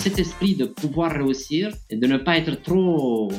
cet 0.00 0.18
esprit 0.18 0.54
de 0.54 0.64
pouvoir 0.64 1.12
réussir 1.12 1.70
et 1.90 1.96
de 1.96 2.06
ne 2.06 2.16
pas 2.16 2.38
être 2.38 2.62
trop 2.62 3.30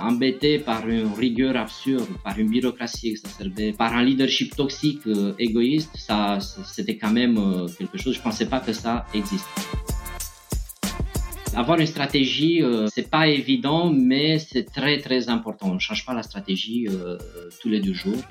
embêté 0.00 0.58
par 0.58 0.88
une 0.88 1.12
rigueur 1.12 1.56
absurde, 1.56 2.08
par 2.24 2.38
une 2.38 2.48
bureaucratie 2.48 3.08
exacerbée, 3.10 3.74
par 3.74 3.94
un 3.94 4.02
leadership 4.02 4.56
toxique, 4.56 5.02
euh, 5.06 5.34
égoïste, 5.38 5.90
ça, 5.94 6.38
c'était 6.40 6.96
quand 6.96 7.10
même 7.10 7.36
euh, 7.36 7.68
quelque 7.68 7.98
chose. 7.98 8.14
Je 8.14 8.22
pensais 8.22 8.46
pas 8.46 8.60
que 8.60 8.72
ça 8.72 9.04
existe. 9.12 9.46
Avoir 11.54 11.78
une 11.78 11.86
stratégie, 11.86 12.62
euh, 12.62 12.86
c'est 12.94 13.10
pas 13.10 13.28
évident, 13.28 13.92
mais 13.92 14.38
c'est 14.38 14.64
très 14.64 14.98
très 14.98 15.28
important. 15.28 15.68
On 15.70 15.74
ne 15.74 15.78
change 15.78 16.06
pas 16.06 16.14
la 16.14 16.22
stratégie 16.22 16.88
euh, 16.88 17.18
tous 17.60 17.68
les 17.68 17.80
deux 17.80 17.94
jours. 17.94 18.22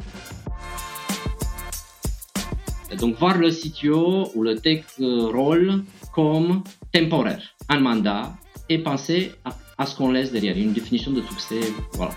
Donc 3.00 3.18
voir 3.18 3.38
le 3.38 3.52
CTO 3.52 4.32
ou 4.34 4.42
le 4.42 4.56
tech 4.56 4.86
role 5.00 5.84
comme 6.16 6.64
temporaire, 6.94 7.44
un 7.68 7.82
mandat, 7.82 8.34
et 8.70 8.80
penser 8.80 9.32
à, 9.78 9.86
ce 9.86 9.96
qu'on 9.98 10.10
laisse 10.10 10.32
derrière, 10.32 10.58
une 10.58 10.72
définition 10.72 11.12
de 11.12 11.22
succès. 11.22 11.60
Voilà. 11.94 12.14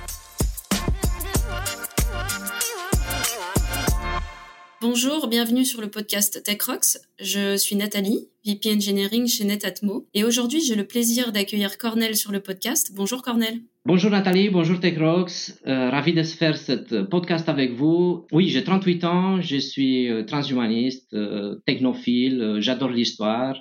Bonjour, 4.81 5.27
bienvenue 5.27 5.65
sur 5.65 5.81
le 5.81 5.91
podcast 5.91 6.41
TechRox. 6.45 7.01
Je 7.19 7.57
suis 7.57 7.75
Nathalie, 7.75 8.29
VP 8.47 8.73
Engineering 8.77 9.27
chez 9.27 9.43
Netatmo. 9.45 10.07
Et 10.15 10.23
aujourd'hui, 10.23 10.61
j'ai 10.61 10.77
le 10.77 10.87
plaisir 10.87 11.33
d'accueillir 11.33 11.77
Cornel 11.77 12.15
sur 12.15 12.31
le 12.31 12.39
podcast. 12.39 12.93
Bonjour 12.95 13.23
Cornel. 13.23 13.59
Bonjour 13.85 14.13
Nathalie, 14.13 14.49
bonjour 14.49 14.79
TechRox. 14.79 15.61
Euh, 15.67 15.91
ravi 15.91 16.13
de 16.13 16.23
faire 16.23 16.57
ce 16.57 17.03
podcast 17.03 17.49
avec 17.49 17.73
vous. 17.73 18.27
Oui, 18.31 18.49
j'ai 18.49 18.63
38 18.63 19.05
ans, 19.05 19.41
je 19.41 19.57
suis 19.57 20.09
euh, 20.09 20.23
transhumaniste, 20.23 21.13
euh, 21.15 21.57
technophile, 21.67 22.59
j'adore 22.61 22.91
l'histoire. 22.91 23.57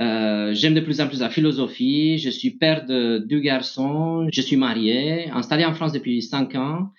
J'aime 0.00 0.74
de 0.74 0.80
plus 0.80 1.00
en 1.00 1.08
plus 1.08 1.20
la 1.20 1.30
philosophie. 1.30 2.18
Je 2.18 2.30
suis 2.30 2.50
père 2.52 2.86
de 2.86 3.18
deux 3.18 3.40
garçons. 3.40 4.26
Je 4.32 4.40
suis 4.40 4.56
marié, 4.56 5.30
installé 5.30 5.64
en 5.64 5.74
France 5.74 5.92
depuis 5.92 6.22
5 6.22 6.54
ans. 6.54 6.90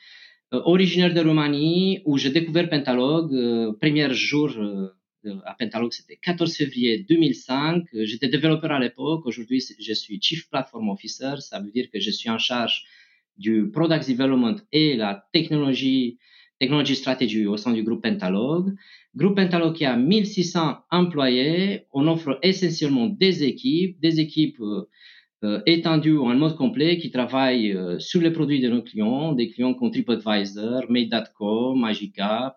Euh, 0.54 0.62
originaire 0.66 1.14
de 1.14 1.22
Roumanie, 1.22 2.02
où 2.06 2.18
j'ai 2.18 2.30
découvert 2.30 2.70
Pentalog. 2.70 3.34
Euh, 3.34 3.72
premier 3.80 4.14
jour 4.14 4.50
euh, 4.58 4.90
à 5.46 5.54
Pentalog, 5.54 5.94
c'était 5.94 6.18
14 6.18 6.54
février 6.54 7.06
2005. 7.08 7.86
J'étais 7.94 8.28
développeur 8.28 8.72
à 8.72 8.80
l'époque. 8.80 9.26
Aujourd'hui, 9.26 9.64
je 9.80 9.94
suis 9.94 10.20
Chief 10.22 10.50
Platform 10.50 10.90
Officer. 10.90 11.36
Ça 11.40 11.62
veut 11.62 11.72
dire 11.72 11.90
que 11.90 12.02
je 12.02 12.12
suis 12.12 12.30
en 12.30 12.38
charge 12.38 12.84
du 13.38 13.72
Product 13.72 14.10
Development 14.10 14.58
et 14.74 14.98
la 14.98 15.26
technologie, 15.32 16.18
technology 16.62 16.96
strategy 16.96 17.48
au 17.48 17.58
sein 17.58 17.74
du 17.74 17.82
groupe 17.82 18.04
Pentalog. 18.04 18.76
Groupe 19.16 19.36
Pentalog 19.36 19.74
qui 19.74 19.84
a 19.84 19.98
1600 19.98 20.78
employés. 20.92 21.88
On 21.92 22.08
offre 22.08 22.38
essentiellement 22.44 23.08
des 23.08 23.44
équipes, 23.44 24.00
des 24.00 24.20
équipes 24.20 24.62
euh, 25.44 25.60
étendu 25.66 26.20
en 26.20 26.36
mode 26.36 26.56
complet 26.56 27.00
qui 27.00 27.10
travaille 27.10 27.74
euh, 27.74 27.98
sur 27.98 28.22
les 28.22 28.30
produits 28.30 28.62
de 28.62 28.70
nos 28.70 28.84
clients, 28.84 29.34
des 29.34 29.50
clients 29.50 29.74
comme 29.74 29.90
TripAdvisor, 29.90 30.86
Made.com, 30.88 31.80
Magicap, 31.80 32.56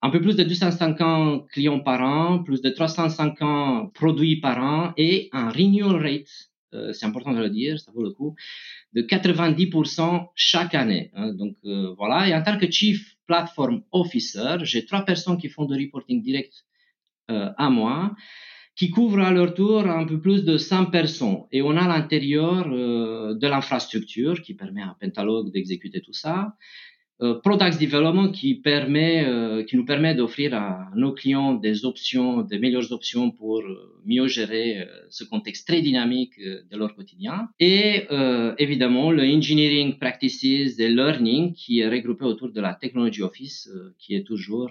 un 0.00 0.08
peu 0.08 0.22
plus 0.22 0.34
de 0.34 0.42
250 0.42 1.46
clients 1.50 1.80
par 1.80 2.00
an, 2.00 2.42
plus 2.42 2.62
de 2.62 2.70
350 2.70 3.92
produits 3.92 4.40
par 4.40 4.58
an 4.64 4.94
et 4.96 5.28
un 5.32 5.50
renewal 5.50 6.00
rate, 6.02 6.48
euh, 6.74 6.92
c'est 6.92 7.06
important 7.06 7.32
de 7.32 7.40
le 7.40 7.50
dire, 7.50 7.78
ça 7.78 7.92
vaut 7.92 8.02
le 8.02 8.10
coup, 8.10 8.34
de 8.92 9.02
90% 9.02 10.28
chaque 10.34 10.74
année. 10.74 11.10
Hein. 11.14 11.32
donc 11.32 11.56
voilà, 11.96 12.28
et 12.28 12.34
en 12.34 12.42
tant 12.42 12.58
que 12.58 12.70
Chief 12.70 13.16
Platform 13.26 13.82
Officer, 13.92 14.58
j'ai 14.62 14.84
trois 14.84 15.04
personnes 15.04 15.38
qui 15.38 15.48
font 15.48 15.64
de 15.64 15.76
reporting 15.76 16.22
direct 16.22 16.64
à 17.28 17.70
moi 17.70 18.14
qui 18.76 18.90
couvrent 18.90 19.20
à 19.20 19.32
leur 19.32 19.54
tour 19.54 19.86
un 19.86 20.04
peu 20.04 20.20
plus 20.20 20.44
de 20.44 20.58
100 20.58 20.86
personnes. 20.86 21.44
Et 21.50 21.62
on 21.62 21.70
a 21.76 21.84
à 21.84 21.88
l'intérieur 21.88 22.68
euh, 22.70 23.34
de 23.34 23.46
l'infrastructure 23.48 24.42
qui 24.42 24.52
permet 24.54 24.82
à 24.82 24.94
Pentalog 25.00 25.50
d'exécuter 25.50 26.02
tout 26.02 26.12
ça. 26.12 26.54
Euh, 27.22 27.40
Product 27.40 27.80
Development 27.80 28.30
qui, 28.30 28.56
permet, 28.56 29.24
euh, 29.26 29.64
qui 29.64 29.76
nous 29.76 29.86
permet 29.86 30.14
d'offrir 30.14 30.52
à 30.54 30.90
nos 30.94 31.12
clients 31.12 31.54
des 31.54 31.86
options, 31.86 32.42
des 32.42 32.58
meilleures 32.58 32.92
options 32.92 33.30
pour 33.30 33.60
euh, 33.60 34.02
mieux 34.04 34.26
gérer 34.26 34.82
euh, 34.82 34.86
ce 35.08 35.24
contexte 35.24 35.66
très 35.66 35.80
dynamique 35.80 36.38
de 36.38 36.76
leur 36.76 36.94
quotidien. 36.94 37.48
Et 37.58 38.06
évidemment, 38.58 39.10
le 39.10 39.22
Engineering 39.22 39.98
Practices 39.98 40.78
et 40.78 40.88
Learning 40.88 41.54
qui 41.54 41.80
est 41.80 41.88
regroupé 41.88 42.24
autour 42.24 42.50
de 42.50 42.60
la 42.60 42.74
Technology 42.74 43.22
Office 43.22 43.70
qui 43.98 44.14
est 44.14 44.24
toujours 44.24 44.70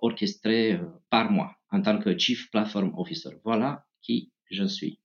orchestré 0.00 0.78
par 1.10 1.30
moi 1.30 1.52
en 1.70 1.80
tant 1.80 1.98
que 1.98 2.16
Chief 2.18 2.50
Platform 2.50 2.92
Officer. 2.96 3.30
Voilà 3.44 3.84
qui 4.02 4.30
je 4.50 4.64
suis. 4.64 4.98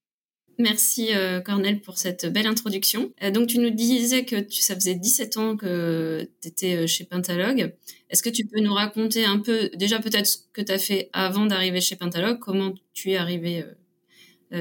Merci 0.57 1.09
euh, 1.13 1.39
Cornel 1.41 1.81
pour 1.81 1.97
cette 1.97 2.31
belle 2.31 2.47
introduction. 2.47 3.11
Euh, 3.23 3.31
donc 3.31 3.47
tu 3.47 3.59
nous 3.59 3.69
disais 3.69 4.25
que 4.25 4.35
ça 4.49 4.75
faisait 4.75 4.95
17 4.95 5.37
ans 5.37 5.55
que 5.55 6.27
tu 6.41 6.47
étais 6.47 6.75
euh, 6.75 6.87
chez 6.87 7.03
Pentalog. 7.05 7.73
Est-ce 8.09 8.21
que 8.21 8.29
tu 8.29 8.45
peux 8.45 8.59
nous 8.59 8.73
raconter 8.73 9.25
un 9.25 9.39
peu, 9.39 9.69
déjà 9.75 9.99
peut-être 9.99 10.27
ce 10.27 10.37
que 10.53 10.61
tu 10.61 10.71
as 10.71 10.77
fait 10.77 11.09
avant 11.13 11.45
d'arriver 11.45 11.81
chez 11.81 11.95
Pentalog, 11.95 12.39
comment 12.39 12.73
tu 12.93 13.11
es 13.11 13.17
arrivé 13.17 13.63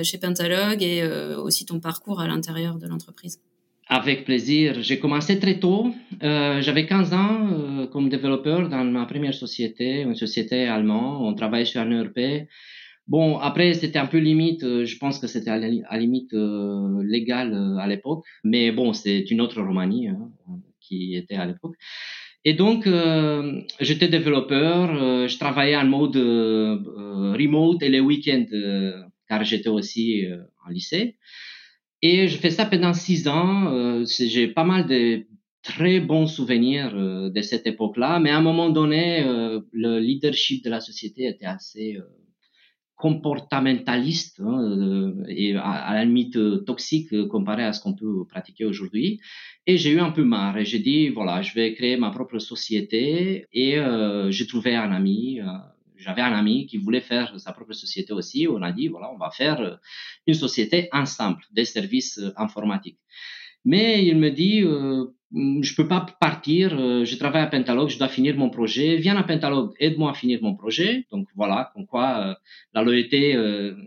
chez 0.04 0.18
Pentalog 0.18 0.84
et 0.84 1.04
aussi 1.36 1.66
ton 1.66 1.80
parcours 1.80 2.20
à 2.20 2.28
l'intérieur 2.28 2.78
de 2.78 2.86
l'entreprise? 2.86 3.40
Avec 3.88 4.24
plaisir. 4.24 4.80
J'ai 4.82 5.00
commencé 5.00 5.40
très 5.40 5.58
tôt. 5.58 5.92
J'avais 6.20 6.86
15 6.86 7.12
ans 7.12 7.88
comme 7.90 8.08
développeur 8.08 8.68
dans 8.68 8.84
ma 8.84 9.04
première 9.06 9.34
société, 9.34 10.02
une 10.02 10.14
société 10.14 10.68
allemande. 10.68 11.22
On 11.22 11.34
travaillait 11.34 11.64
sur 11.64 11.80
un 11.80 11.90
ERP. 11.90 12.46
Bon, 13.06 13.38
après, 13.38 13.74
c'était 13.74 13.98
un 13.98 14.06
peu 14.06 14.18
limite. 14.18 14.62
Euh, 14.62 14.84
je 14.84 14.96
pense 14.98 15.18
que 15.18 15.26
c'était 15.26 15.50
à 15.50 15.58
la 15.58 15.98
limite 15.98 16.32
euh, 16.32 17.02
légale 17.04 17.54
euh, 17.54 17.76
à 17.78 17.86
l'époque. 17.86 18.24
Mais 18.44 18.70
bon, 18.70 18.92
c'est 18.92 19.30
une 19.30 19.40
autre 19.40 19.60
Roumanie 19.60 20.08
hein, 20.08 20.30
qui 20.80 21.16
était 21.16 21.34
à 21.34 21.46
l'époque. 21.46 21.74
Et 22.44 22.54
donc, 22.54 22.86
euh, 22.86 23.60
j'étais 23.80 24.08
développeur. 24.08 25.28
je 25.28 25.38
travaillais 25.38 25.76
en 25.76 25.84
mode 25.84 26.16
remote 26.16 27.82
et 27.82 27.90
les 27.90 28.00
week-ends, 28.00 28.46
car 29.28 29.44
j'étais 29.44 29.68
aussi 29.68 30.24
en 30.66 30.70
lycée. 30.70 31.18
Et 32.02 32.28
je 32.28 32.36
fais 32.38 32.50
ça 32.50 32.66
pendant 32.66 32.94
six 32.94 33.28
ans. 33.28 33.72
Euh, 33.72 34.04
j'ai 34.06 34.48
pas 34.48 34.64
mal 34.64 34.86
de 34.86 35.26
très 35.62 36.00
bons 36.00 36.26
souvenirs 36.26 36.92
euh, 36.94 37.28
de 37.28 37.42
cette 37.42 37.66
époque-là, 37.66 38.18
mais 38.20 38.30
à 38.30 38.38
un 38.38 38.42
moment 38.42 38.70
donné, 38.70 39.22
euh, 39.22 39.60
le 39.72 39.98
leadership 39.98 40.64
de 40.64 40.70
la 40.70 40.80
société 40.80 41.26
était 41.26 41.44
assez 41.44 41.98
comportementaliste 43.00 44.40
hein, 44.40 45.14
et 45.28 45.56
à, 45.56 45.94
la 45.94 46.04
limite 46.04 46.38
toxique 46.64 47.28
comparé 47.28 47.64
à 47.64 47.72
ce 47.72 47.80
qu'on 47.80 47.94
peut 47.94 48.24
pratiquer 48.28 48.66
aujourd'hui. 48.66 49.20
Et 49.66 49.78
j'ai 49.78 49.90
eu 49.92 50.00
un 50.00 50.10
peu 50.10 50.24
marre 50.24 50.58
et 50.58 50.64
j'ai 50.64 50.80
dit, 50.80 51.08
voilà, 51.08 51.42
je 51.42 51.54
vais 51.54 51.74
créer 51.74 51.96
ma 51.96 52.10
propre 52.10 52.38
société 52.38 53.46
et 53.52 53.76
j'ai 54.30 54.46
trouvé 54.46 54.76
un 54.76 54.92
ami 54.92 55.40
j'avais 56.00 56.22
un 56.22 56.32
ami 56.32 56.66
qui 56.66 56.78
voulait 56.78 57.00
faire 57.00 57.38
sa 57.38 57.52
propre 57.52 57.72
société 57.72 58.12
aussi. 58.12 58.48
On 58.48 58.62
a 58.62 58.72
dit, 58.72 58.88
voilà, 58.88 59.10
on 59.12 59.18
va 59.18 59.30
faire 59.30 59.60
euh, 59.60 59.76
une 60.26 60.34
société 60.34 60.88
ensemble 60.92 61.42
des 61.52 61.64
services 61.64 62.18
euh, 62.18 62.32
informatiques. 62.36 62.98
Mais 63.64 64.04
il 64.06 64.16
me 64.16 64.30
dit, 64.30 64.62
euh, 64.62 65.06
je 65.32 65.74
peux 65.74 65.86
pas 65.86 66.04
partir, 66.20 66.78
euh, 66.78 67.04
je 67.04 67.16
travaille 67.16 67.42
à 67.42 67.46
Pentalog, 67.46 67.88
je 67.88 67.98
dois 67.98 68.08
finir 68.08 68.36
mon 68.36 68.50
projet. 68.50 68.96
Viens 68.96 69.16
à 69.16 69.22
Pentalog, 69.22 69.72
aide-moi 69.78 70.10
à 70.10 70.14
finir 70.14 70.40
mon 70.42 70.54
projet. 70.54 71.06
Donc 71.10 71.28
voilà, 71.34 71.70
comme 71.74 71.86
quoi 71.86 72.36
la 72.74 72.82
loyauté 72.82 73.36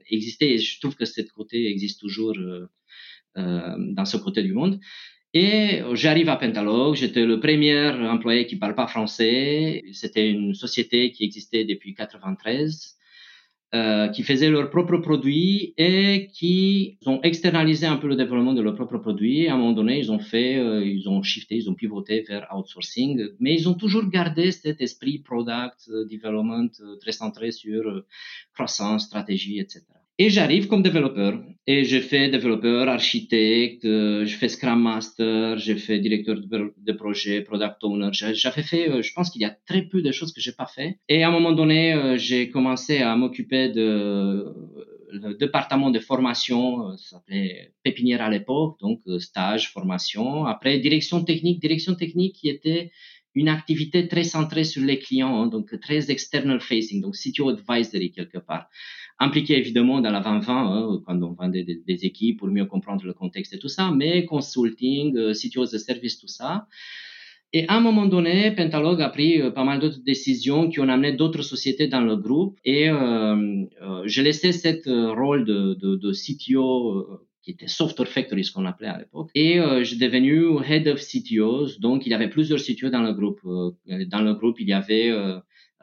existait 0.09 0.51
et 0.53 0.57
je 0.57 0.79
trouve 0.79 0.95
que 0.95 1.05
ce 1.05 1.21
côté 1.21 1.69
existe 1.69 1.99
toujours 1.99 2.35
dans 3.35 4.05
ce 4.05 4.17
côté 4.17 4.43
du 4.43 4.53
monde. 4.53 4.79
Et 5.33 5.81
j'arrive 5.93 6.29
à 6.29 6.35
Pentalog, 6.35 6.95
j'étais 6.95 7.25
le 7.25 7.39
premier 7.39 7.89
employé 7.89 8.45
qui 8.45 8.55
parle 8.55 8.75
pas 8.75 8.87
français. 8.87 9.83
C'était 9.91 10.29
une 10.29 10.53
société 10.53 11.11
qui 11.11 11.23
existait 11.23 11.65
depuis 11.65 11.93
93, 11.93 12.97
euh, 13.73 14.07
qui 14.09 14.21
faisait 14.23 14.49
leurs 14.49 14.69
propres 14.69 14.97
produits 14.97 15.73
et 15.77 16.29
qui 16.31 16.97
ont 17.07 17.19
externalisé 17.23 17.87
un 17.87 17.97
peu 17.97 18.07
le 18.07 18.15
développement 18.15 18.53
de 18.53 18.61
leurs 18.61 18.75
propres 18.75 18.99
produits. 18.99 19.47
À 19.47 19.55
un 19.55 19.57
moment 19.57 19.71
donné, 19.71 19.97
ils 19.97 20.11
ont 20.11 20.19
fait, 20.19 20.57
euh, 20.57 20.85
ils 20.85 21.09
ont 21.09 21.23
shifté, 21.23 21.55
ils 21.55 21.69
ont 21.71 21.73
pivoté 21.73 22.21
vers 22.21 22.47
outsourcing, 22.55 23.29
mais 23.39 23.55
ils 23.55 23.67
ont 23.67 23.73
toujours 23.73 24.07
gardé 24.09 24.51
cet 24.51 24.79
esprit 24.81 25.17
product 25.19 25.89
euh, 25.89 26.05
development 26.05 26.69
euh, 26.81 26.97
très 26.97 27.13
centré 27.13 27.51
sur 27.51 28.03
croissance, 28.53 29.05
stratégie, 29.05 29.59
etc. 29.59 29.81
Et 30.23 30.29
j'arrive 30.29 30.67
comme 30.67 30.83
développeur. 30.83 31.43
Et 31.67 31.83
je 31.83 31.99
fais 31.99 32.29
développeur, 32.29 32.87
architecte, 32.87 33.83
euh, 33.83 34.25
je 34.25 34.37
fais 34.37 34.47
Scrum 34.47 34.81
Master, 34.81 35.57
je 35.57 35.73
fais 35.75 35.99
directeur 35.99 36.37
de, 36.39 36.93
projet, 36.93 37.41
Product 37.41 37.83
Owner. 37.83 38.07
J'avais 38.13 38.63
fait, 38.63 38.89
euh, 38.89 39.01
je 39.01 39.11
pense 39.11 39.29
qu'il 39.29 39.41
y 39.41 39.45
a 39.45 39.53
très 39.67 39.81
peu 39.81 40.01
de 40.01 40.13
choses 40.13 40.31
que 40.31 40.39
j'ai 40.39 40.53
pas 40.53 40.65
fait. 40.65 40.97
Et 41.09 41.23
à 41.23 41.27
un 41.27 41.31
moment 41.31 41.51
donné, 41.51 41.93
euh, 41.93 42.15
j'ai 42.15 42.49
commencé 42.49 42.99
à 42.99 43.17
m'occuper 43.17 43.67
de 43.67 44.45
département 45.37 45.91
de 45.91 45.99
formation, 45.99 46.95
ça 46.97 47.17
s'appelait 47.17 47.73
pépinière 47.83 48.21
à 48.21 48.29
l'époque, 48.29 48.79
donc 48.79 49.01
stage, 49.19 49.71
formation. 49.73 50.45
Après, 50.45 50.79
direction 50.79 51.21
technique, 51.25 51.59
direction 51.59 51.95
technique 51.95 52.35
qui 52.37 52.47
était 52.47 52.91
une 53.35 53.49
activité 53.49 54.07
très 54.07 54.23
centrée 54.23 54.63
sur 54.63 54.83
les 54.83 54.99
clients, 54.99 55.35
hein, 55.35 55.47
donc 55.47 55.77
très 55.81 56.11
external 56.11 56.61
facing, 56.61 57.01
donc 57.01 57.15
CTO 57.15 57.49
advisory 57.49 58.11
quelque 58.11 58.37
part 58.37 58.69
impliqué 59.19 59.57
évidemment 59.57 60.01
dans 60.01 60.11
l'avant-vente, 60.11 60.47
hein, 60.49 61.01
quand 61.05 61.21
on 61.21 61.33
vendait 61.33 61.63
des, 61.63 62.05
équipes 62.05 62.39
pour 62.39 62.49
mieux 62.49 62.65
comprendre 62.65 63.05
le 63.05 63.13
contexte 63.13 63.53
et 63.53 63.59
tout 63.59 63.69
ça, 63.69 63.91
mais 63.95 64.25
consulting, 64.25 65.15
euh, 65.17 65.33
CTOs 65.33 65.71
de 65.71 65.77
service, 65.77 66.19
tout 66.19 66.27
ça. 66.27 66.67
Et 67.55 67.67
à 67.67 67.75
un 67.75 67.81
moment 67.81 68.07
donné, 68.07 68.51
Pentalog 68.51 68.99
a 68.99 69.09
pris 69.09 69.39
euh, 69.39 69.51
pas 69.51 69.63
mal 69.63 69.79
d'autres 69.79 70.03
décisions 70.03 70.69
qui 70.69 70.79
ont 70.79 70.89
amené 70.89 71.13
d'autres 71.13 71.43
sociétés 71.43 71.87
dans 71.87 72.01
le 72.01 72.15
groupe. 72.15 72.57
Et 72.65 72.89
euh, 72.89 73.65
euh 73.81 74.01
j'ai 74.05 74.23
laissé 74.23 74.51
ce 74.51 75.15
rôle 75.21 75.45
de, 75.45 75.75
de, 75.75 75.95
de 75.95 76.11
CTO 76.11 77.21
qui 77.43 77.51
était 77.51 77.67
Software 77.67 78.07
Factory, 78.07 78.43
ce 78.43 78.51
qu'on 78.51 78.65
appelait 78.65 78.87
à 78.87 78.97
l'époque. 78.97 79.29
Et 79.35 79.59
euh, 79.59 79.83
j'ai 79.83 79.97
devenu 79.97 80.57
Head 80.67 80.87
of 80.87 80.99
CTOs. 80.99 81.79
Donc, 81.79 82.07
il 82.07 82.09
y 82.09 82.15
avait 82.15 82.29
plusieurs 82.29 82.59
CTOs 82.59 82.89
dans 82.89 83.03
le 83.03 83.13
groupe. 83.13 83.41
dans 83.43 84.21
le 84.21 84.33
groupe, 84.33 84.59
il 84.59 84.69
y 84.69 84.73
avait... 84.73 85.11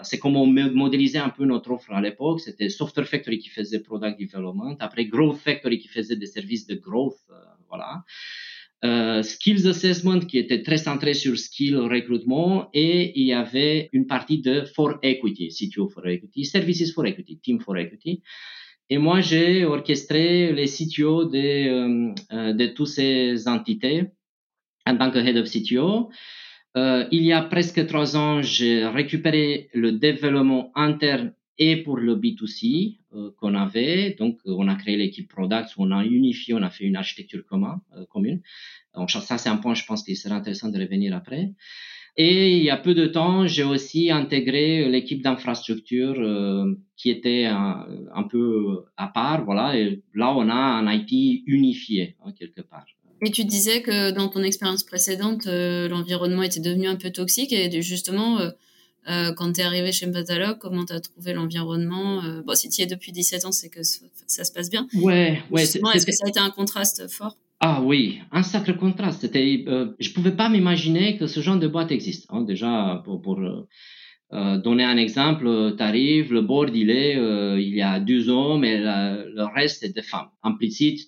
c'est 0.03 0.19
comme 0.19 0.37
on 0.37 0.47
modélisait 0.47 1.19
un 1.19 1.31
peu 1.31 1.45
notre 1.45 1.71
offre 1.71 1.93
à 1.93 2.01
l'époque. 2.01 2.41
C'était 2.41 2.69
Software 2.69 3.07
Factory 3.07 3.39
qui 3.39 3.49
faisait 3.49 3.81
Product 3.81 4.19
Development. 4.19 4.77
Après, 4.81 5.05
Growth 5.07 5.39
Factory 5.39 5.79
qui 5.79 5.89
faisait 5.89 6.17
des 6.17 6.27
services 6.27 6.67
de 6.67 6.75
growth. 6.75 7.19
voilà. 7.69 8.05
Euh, 8.83 9.23
skills 9.23 9.69
assessment 9.69 10.21
qui 10.21 10.39
était 10.39 10.63
très 10.63 10.79
centré 10.79 11.13
sur 11.13 11.39
skill 11.39 11.77
recrutement 11.77 12.71
et 12.73 13.13
il 13.21 13.27
y 13.27 13.35
avait 13.35 13.91
une 13.93 14.07
partie 14.07 14.39
de 14.41 14.65
for 14.65 14.99
equity, 15.03 15.49
CTO 15.49 15.87
for 15.89 16.07
equity, 16.07 16.47
services 16.47 16.91
for 16.95 17.05
equity, 17.05 17.39
team 17.43 17.61
for 17.61 17.77
equity. 17.77 18.23
Et 18.89 18.97
moi, 18.97 19.21
j'ai 19.21 19.67
orchestré 19.67 20.53
les 20.55 20.67
CTO 20.67 21.27
de, 21.27 21.39
euh, 21.39 22.15
euh, 22.33 22.53
de 22.55 22.67
toutes 22.69 22.89
ces 22.89 23.47
entités 23.49 24.07
en 24.87 24.97
tant 24.97 25.11
que 25.11 25.19
head 25.19 25.37
of 25.37 25.47
CTO. 25.47 26.11
Euh, 26.77 27.07
il 27.11 27.25
y 27.25 27.33
a 27.33 27.43
presque 27.43 27.85
trois 27.87 28.17
ans, 28.17 28.43
j'ai 28.43 28.87
récupéré 28.87 29.71
le 29.75 29.93
développement 29.93 30.71
interne 30.75 31.33
et 31.59 31.77
pour 31.77 31.99
le 31.99 32.17
B2C 32.17 32.99
euh, 33.13 33.31
qu'on 33.39 33.55
avait. 33.55 34.17
Donc, 34.19 34.39
on 34.47 34.67
a 34.67 34.75
créé 34.77 34.97
l'équipe 34.97 35.29
Product, 35.29 35.69
on 35.77 35.91
a 35.93 36.05
unifié, 36.05 36.55
on 36.55 36.63
a 36.63 36.71
fait 36.71 36.85
une 36.85 36.97
architecture 36.97 37.45
commune. 37.45 37.81
Euh, 37.97 38.07
commune. 38.07 38.41
Donc, 38.95 39.11
ça, 39.11 39.37
c'est 39.37 39.51
un 39.51 39.59
point, 39.59 39.75
je 39.75 39.85
pense 39.85 40.03
qu'il 40.03 40.17
serait 40.17 40.35
intéressant 40.35 40.71
de 40.71 40.79
revenir 40.79 41.15
après. 41.15 41.53
Et 42.17 42.57
il 42.57 42.65
y 42.65 42.71
a 42.71 42.77
peu 42.77 42.95
de 42.95 43.07
temps, 43.07 43.47
j'ai 43.47 43.63
aussi 43.63 44.11
intégré 44.11 44.89
l'équipe 44.89 45.23
d'infrastructure 45.23 46.17
euh, 46.19 46.75
qui 46.97 47.11
était 47.11 47.45
un, 47.45 47.87
un, 48.15 48.23
peu 48.25 48.85
à 48.97 49.09
part. 49.09 49.45
Voilà, 49.45 49.79
et 49.79 50.03
là, 50.15 50.35
on 50.35 50.49
a 50.49 50.55
un 50.55 50.93
IT 50.93 51.43
unifié, 51.47 52.17
hein, 52.25 52.33
quelque 52.33 52.63
part. 52.63 52.87
Et 53.23 53.31
tu 53.31 53.45
disais 53.45 53.83
que 53.83 54.11
dans 54.11 54.29
ton 54.29 54.43
expérience 54.43 54.83
précédente, 54.83 55.47
l'environnement 55.47 56.43
était 56.43 56.61
devenu 56.61 56.89
un 56.89 56.97
peu 56.97 57.11
toxique 57.11 57.53
et 57.53 57.83
justement, 57.83 58.39
euh, 59.09 59.33
quand 59.33 59.53
tu 59.53 59.61
es 59.61 59.65
arrivé 59.65 59.93
chez 59.93 60.07
Mpatalog, 60.07 60.59
comment 60.59 60.85
tu 60.85 60.93
as 60.93 61.01
trouvé 61.01 61.33
l'environnement 61.33 62.23
euh, 62.23 62.43
Bon, 62.43 62.55
si 62.55 62.69
tu 62.69 62.81
y 62.81 62.85
es 62.85 62.87
depuis 62.87 63.13
17 63.13 63.45
ans, 63.47 63.53
c'est 63.53 63.71
que 63.71 63.83
ça 63.83 64.45
se 64.45 64.53
passe 64.53 64.71
bien. 64.71 64.87
Ouais, 64.95 65.43
ouais. 65.51 65.63
Est-ce 65.63 66.07
que 66.07 66.13
ça 66.13 66.27
a 66.27 66.29
été 66.29 66.41
un 66.41 66.51
contraste 66.51 67.09
fort? 67.11 67.37
Ah 67.61 67.83
oui, 67.83 68.21
un 68.31 68.43
sacré 68.43 68.75
contraste. 68.77 69.23
C'était, 69.23 69.65
euh, 69.69 69.93
je 69.99 70.13
pouvais 70.13 70.33
pas 70.33 70.49
m'imaginer 70.49 71.17
que 71.17 71.27
ce 71.27 71.41
genre 71.41 71.59
de 71.59 71.69
boîte 71.69 71.93
existe. 71.93 72.27
Hein. 72.31 72.43
Déjà, 72.43 73.03
pour, 73.05 73.21
pour 73.21 73.41
euh, 73.41 74.59
donner 74.59 74.85
un 74.85 74.97
exemple, 74.97 75.75
tu 75.77 75.83
arrives, 75.83 76.33
le 76.33 76.43
board 76.43 76.75
il 76.75 76.91
est, 76.91 77.17
il 77.17 77.75
y 77.75 77.83
a 77.83 78.01
deux 78.01 78.29
hommes 78.29 78.65
et 78.65 78.79
le 78.79 79.55
reste 79.55 79.81
c'est 79.81 79.95
des 79.95 80.03
femmes. 80.03 80.29
Implicite, 80.43 81.01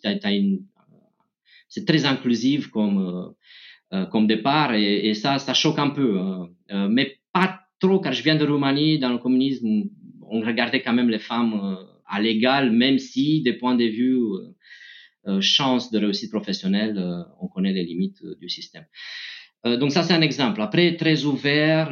c'est 1.72 1.86
très 1.86 2.04
inclusif 2.04 2.68
comme 2.68 3.34
comme 4.10 4.26
départ 4.26 4.72
et, 4.72 5.08
et, 5.08 5.14
ça, 5.14 5.38
ça 5.38 5.52
choque 5.52 5.78
un 5.78 5.90
peu. 5.90 6.18
Hein. 6.18 6.48
mais 6.88 7.18
pas 7.32 7.60
trop, 7.82 8.00
car 8.00 8.12
je 8.12 8.22
viens 8.22 8.36
de 8.36 8.46
Roumanie, 8.46 8.98
dans 8.98 9.10
le 9.10 9.18
communisme, 9.18 9.84
on 10.30 10.40
regardait 10.40 10.82
quand 10.82 10.94
même 10.94 11.10
les 11.10 11.18
femmes 11.18 11.54
euh, 11.54 11.84
à 12.06 12.20
l'égal, 12.20 12.70
même 12.70 12.98
si, 12.98 13.42
des 13.42 13.52
points 13.52 13.74
de 13.74 13.84
vue 13.84 14.16
euh, 14.16 14.54
euh 15.28 15.40
chance 15.40 15.90
de 15.90 15.98
réussite 15.98 16.30
professionnelle, 16.30 16.96
euh, 16.98 17.22
on 17.40 17.48
connaît 17.48 17.72
les 17.72 17.84
limites 17.84 18.22
du 18.40 18.48
système. 18.48 18.86
donc 19.64 19.92
ça, 19.92 20.02
c'est 20.02 20.14
un 20.14 20.22
exemple. 20.22 20.60
Après, 20.60 20.96
très 20.96 21.24
ouvert, 21.24 21.88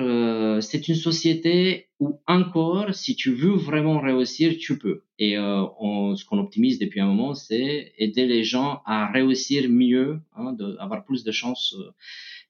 c'est 0.60 0.88
une 0.88 0.96
société 0.96 1.89
où 2.00 2.20
encore, 2.26 2.94
si 2.94 3.14
tu 3.14 3.32
veux 3.32 3.54
vraiment 3.54 4.00
réussir, 4.00 4.56
tu 4.58 4.78
peux. 4.78 5.02
Et 5.18 5.38
on, 5.38 6.16
ce 6.16 6.24
qu'on 6.24 6.38
optimise 6.38 6.78
depuis 6.78 7.00
un 7.00 7.06
moment, 7.06 7.34
c'est 7.34 7.92
aider 7.98 8.26
les 8.26 8.42
gens 8.42 8.80
à 8.86 9.12
réussir 9.12 9.68
mieux, 9.68 10.18
hein, 10.34 10.54
d'avoir 10.54 11.04
plus 11.04 11.22
de 11.24 11.30
chances 11.30 11.76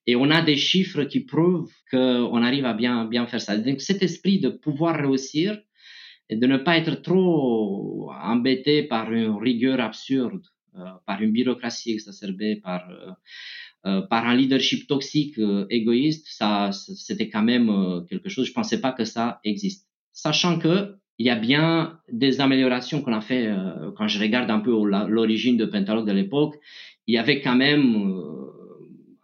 et 0.06 0.16
on 0.16 0.30
a 0.30 0.42
des 0.42 0.56
chiffres 0.56 1.04
qui 1.04 1.20
prouvent 1.20 1.72
qu'on 1.90 2.42
arrive 2.42 2.64
à 2.64 2.72
bien, 2.72 3.04
bien 3.04 3.26
faire 3.26 3.40
ça. 3.40 3.56
Donc 3.56 3.80
cet 3.80 4.02
esprit 4.02 4.40
de 4.40 4.48
pouvoir 4.48 4.96
réussir 4.96 5.60
et 6.28 6.36
de 6.36 6.46
ne 6.46 6.56
pas 6.56 6.78
être 6.78 6.96
trop 7.02 8.10
embêté 8.12 8.82
par 8.82 9.12
une 9.12 9.36
rigueur 9.36 9.80
absurde, 9.80 10.42
euh, 10.76 10.84
par 11.06 11.20
une 11.22 11.32
bureaucratie 11.32 11.92
exacerbée, 11.92 12.56
par, 12.56 12.88
euh, 12.90 13.10
euh 13.10 13.12
par 13.82 14.26
un 14.26 14.34
leadership 14.34 14.86
toxique, 14.86 15.38
euh, 15.38 15.66
égoïste, 15.70 16.26
ça, 16.28 16.70
c'était 16.72 17.28
quand 17.28 17.42
même 17.42 17.70
euh, 17.70 18.00
quelque 18.02 18.28
chose. 18.28 18.46
Je 18.46 18.52
pensais 18.52 18.80
pas 18.80 18.92
que 18.92 19.04
ça 19.04 19.40
existe. 19.44 19.88
Sachant 20.12 20.58
que 20.58 20.94
il 21.18 21.26
y 21.26 21.30
a 21.30 21.36
bien 21.36 21.98
des 22.10 22.40
améliorations 22.40 23.02
qu'on 23.02 23.12
a 23.12 23.20
fait 23.20 23.54
quand 23.94 24.08
je 24.08 24.18
regarde 24.18 24.50
un 24.50 24.60
peu 24.60 24.70
l'origine 24.72 25.58
de 25.58 25.66
Pentalog 25.66 26.06
de 26.06 26.12
l'époque. 26.12 26.54
Il 27.06 27.14
y 27.14 27.18
avait 27.18 27.42
quand 27.42 27.56
même 27.56 28.10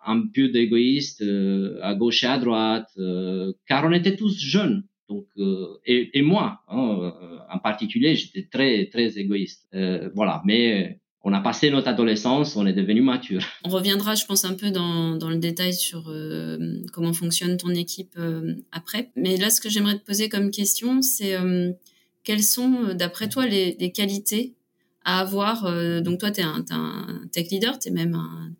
un 0.07 0.27
peu 0.29 0.49
d'égoïste 0.49 1.23
euh, 1.23 1.79
à 1.83 1.95
gauche 1.95 2.23
et 2.23 2.29
à 2.29 2.39
droite, 2.39 2.89
euh, 2.99 3.53
car 3.67 3.85
on 3.85 3.93
était 3.93 4.17
tous 4.17 4.39
jeunes. 4.39 4.85
Donc, 5.09 5.27
euh, 5.39 5.67
et, 5.85 6.19
et, 6.19 6.23
moi, 6.23 6.61
hein, 6.69 7.13
en 7.51 7.59
particulier, 7.59 8.15
j'étais 8.15 8.49
très, 8.51 8.87
très 8.87 9.19
égoïste. 9.19 9.69
voilà, 10.15 10.43
mais 10.45 11.01
on 11.27 11.33
a 11.33 11.41
passé 11.41 11.71
notre 11.71 11.89
adolescence, 11.89 12.57
on 12.57 12.67
est 12.67 12.73
devenu 12.73 13.03
mature. 13.03 13.43
On 13.65 13.69
reviendra, 13.69 14.15
je 14.15 14.25
pense, 14.25 14.45
un 14.45 14.55
peu 14.55 14.71
dans, 14.71 15.17
dans 15.17 15.29
le 15.29 15.37
détail 15.37 15.75
sur 15.75 16.11
comment 16.93 17.13
fonctionne 17.13 17.57
ton 17.57 17.71
équipe 17.71 18.17
après. 18.71 19.11
Mais 19.17 19.37
là, 19.37 19.51
ce 19.51 19.61
que 19.61 19.69
j'aimerais 19.69 19.99
te 19.99 20.05
poser 20.05 20.29
comme 20.29 20.51
question, 20.51 21.03
c'est 21.03 21.37
quelles 22.23 22.45
sont, 22.45 22.95
d'après 22.95 23.29
toi, 23.29 23.45
les, 23.45 23.77
les, 23.81 23.91
qualités 23.91 24.55
à 25.05 25.19
avoir 25.19 25.65
Donc, 26.03 26.21
toi, 26.21 26.31
tu 26.31 26.41
es, 26.41 26.45
es, 26.45 26.47
un 26.47 27.21
tech 27.33 27.51
leader, 27.51 27.79
tu 27.79 27.89
es 27.89 27.93
même 27.93 28.15
un 28.15 28.53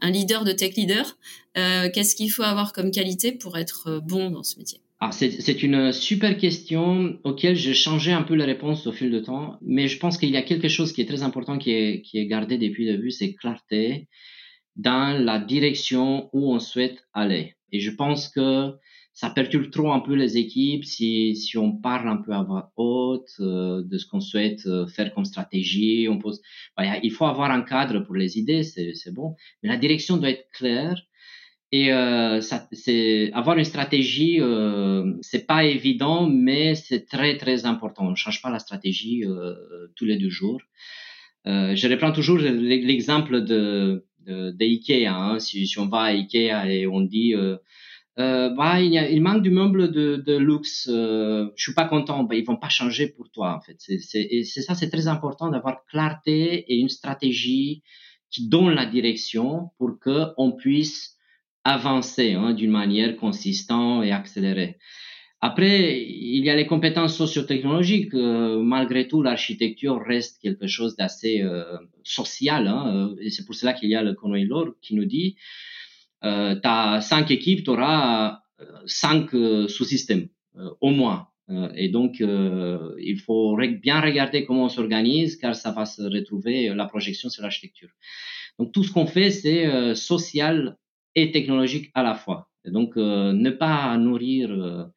un 0.00 0.10
leader 0.10 0.44
de 0.44 0.52
tech 0.52 0.74
leader. 0.76 1.16
Euh, 1.56 1.88
qu'est-ce 1.92 2.14
qu'il 2.14 2.30
faut 2.30 2.42
avoir 2.42 2.72
comme 2.72 2.90
qualité 2.90 3.32
pour 3.32 3.56
être 3.56 3.88
euh, 3.88 4.00
bon 4.00 4.30
dans 4.30 4.42
ce 4.42 4.58
métier? 4.58 4.80
Ah, 4.98 5.12
c'est 5.12 5.62
une 5.62 5.92
super 5.92 6.38
question 6.38 7.18
auquel 7.22 7.54
j'ai 7.54 7.74
changé 7.74 8.12
un 8.12 8.22
peu 8.22 8.34
la 8.34 8.46
réponse 8.46 8.86
au 8.86 8.92
fil 8.92 9.10
du 9.10 9.20
temps, 9.20 9.58
mais 9.60 9.88
je 9.88 9.98
pense 9.98 10.16
qu'il 10.16 10.30
y 10.30 10.38
a 10.38 10.42
quelque 10.42 10.68
chose 10.68 10.92
qui 10.92 11.02
est 11.02 11.06
très 11.06 11.22
important 11.22 11.58
qui 11.58 11.70
est, 11.72 12.00
qui 12.00 12.18
est 12.18 12.26
gardé 12.26 12.56
depuis 12.56 12.86
le 12.86 12.92
début, 12.92 13.10
c'est 13.10 13.34
clarté 13.34 14.08
dans 14.74 15.22
la 15.22 15.38
direction 15.38 16.30
où 16.32 16.50
on 16.54 16.60
souhaite 16.60 17.04
aller. 17.12 17.56
Et 17.72 17.80
je 17.80 17.90
pense 17.90 18.28
que 18.28 18.72
ça 19.12 19.30
perturbe 19.30 19.70
trop 19.70 19.92
un 19.92 20.00
peu 20.00 20.14
les 20.14 20.36
équipes 20.36 20.84
si, 20.84 21.36
si 21.36 21.56
on 21.56 21.72
parle 21.72 22.08
un 22.08 22.18
peu 22.18 22.32
à 22.32 22.42
voix 22.42 22.72
haute 22.76 23.30
euh, 23.40 23.82
de 23.82 23.98
ce 23.98 24.06
qu'on 24.06 24.20
souhaite 24.20 24.66
euh, 24.66 24.86
faire 24.86 25.12
comme 25.14 25.24
stratégie. 25.24 26.06
On 26.10 26.18
pose, 26.18 26.40
il 27.02 27.10
faut 27.10 27.24
avoir 27.24 27.50
un 27.50 27.62
cadre 27.62 28.00
pour 28.00 28.14
les 28.14 28.38
idées, 28.38 28.62
c'est 28.62 29.12
bon, 29.12 29.34
mais 29.62 29.68
la 29.68 29.76
direction 29.76 30.16
doit 30.16 30.30
être 30.30 30.48
claire. 30.52 31.00
Et 31.72 31.92
euh, 31.92 32.40
ça, 32.40 32.68
c'est 32.72 33.30
avoir 33.32 33.58
une 33.58 33.64
stratégie, 33.64 34.40
euh, 34.40 35.14
c'est 35.20 35.46
pas 35.46 35.64
évident, 35.64 36.28
mais 36.28 36.74
c'est 36.74 37.06
très 37.06 37.36
très 37.36 37.66
important. 37.66 38.06
On 38.06 38.10
ne 38.10 38.16
change 38.16 38.40
pas 38.40 38.50
la 38.50 38.60
stratégie 38.60 39.24
euh, 39.24 39.54
tous 39.96 40.04
les 40.04 40.16
deux 40.16 40.30
jours. 40.30 40.60
Euh, 41.46 41.74
je 41.74 41.88
reprends 41.88 42.12
toujours 42.12 42.38
l'exemple 42.38 43.44
de, 43.44 44.06
de, 44.26 44.50
de 44.52 44.64
Ikea. 44.64 45.06
Hein. 45.06 45.38
Si, 45.38 45.66
si, 45.66 45.78
on 45.78 45.86
va 45.86 46.02
à 46.02 46.12
Ikea 46.12 46.68
et 46.68 46.86
on 46.86 47.00
dit 47.00 47.34
euh, 48.18 48.48
bah, 48.54 48.80
il, 48.80 48.92
y 48.92 48.98
a, 48.98 49.10
il, 49.10 49.20
manque 49.20 49.42
du 49.42 49.50
meuble 49.50 49.92
de, 49.92 50.16
de 50.16 50.36
luxe, 50.38 50.88
euh, 50.90 51.50
je 51.54 51.64
suis 51.64 51.74
pas 51.74 51.84
content, 51.84 52.24
bah, 52.24 52.34
ils 52.34 52.46
vont 52.46 52.56
pas 52.56 52.70
changer 52.70 53.08
pour 53.08 53.30
toi 53.30 53.54
en 53.54 53.60
fait. 53.60 53.76
C'est 53.78 54.62
ça, 54.62 54.74
c'est 54.74 54.88
très 54.88 55.06
important 55.06 55.50
d'avoir 55.50 55.84
clarté 55.84 56.64
et 56.72 56.76
une 56.76 56.88
stratégie 56.88 57.82
qui 58.30 58.48
donne 58.48 58.70
la 58.70 58.86
direction 58.86 59.70
pour 59.76 59.98
que 60.00 60.28
on 60.38 60.52
puisse 60.52 61.15
avancer 61.66 62.32
hein, 62.34 62.54
d'une 62.54 62.70
manière 62.70 63.16
consistante 63.16 64.04
et 64.04 64.12
accélérée. 64.12 64.78
Après, 65.40 66.00
il 66.00 66.44
y 66.44 66.50
a 66.50 66.56
les 66.56 66.66
compétences 66.66 67.16
sociotechnologiques. 67.16 68.14
Euh, 68.14 68.62
malgré 68.62 69.06
tout, 69.06 69.22
l'architecture 69.22 70.00
reste 70.00 70.40
quelque 70.40 70.66
chose 70.66 70.96
d'assez 70.96 71.42
euh, 71.42 71.76
social. 72.04 72.68
Hein, 72.68 73.14
et 73.20 73.30
c'est 73.30 73.44
pour 73.44 73.54
cela 73.54 73.72
qu'il 73.74 73.90
y 73.90 73.94
a 73.94 74.02
le 74.02 74.14
Conway 74.14 74.44
Lord 74.44 74.72
qui 74.80 74.94
nous 74.94 75.04
dit 75.04 75.36
euh, 76.24 76.54
tu 76.54 76.68
as 76.68 77.00
cinq 77.00 77.30
équipes, 77.30 77.64
tu 77.64 77.70
auras 77.70 78.40
euh, 78.60 78.64
cinq 78.86 79.34
euh, 79.34 79.68
sous-systèmes 79.68 80.28
au 80.80 80.88
moins. 80.88 81.28
et 81.74 81.90
donc, 81.90 82.12
il 82.18 83.18
faut 83.26 83.56
bien 83.86 84.00
regarder 84.00 84.46
comment 84.46 84.64
on 84.64 84.70
s'organise 84.70 85.36
car 85.36 85.54
ça 85.54 85.70
va 85.70 85.84
se 85.84 86.00
retrouver 86.00 86.74
la 86.74 86.86
projection 86.86 87.28
sur 87.28 87.42
l'architecture. 87.42 87.90
Donc, 88.58 88.72
tout 88.72 88.82
ce 88.82 88.90
qu'on 88.90 89.06
fait, 89.06 89.30
c'est 89.30 89.94
social 89.94 90.78
et 91.16 91.32
technologique 91.32 91.90
à 91.94 92.04
la 92.04 92.14
fois. 92.14 92.48
Et 92.64 92.70
donc, 92.70 92.96
ne 92.96 93.50
pas 93.50 93.96
nourrir 93.98 94.90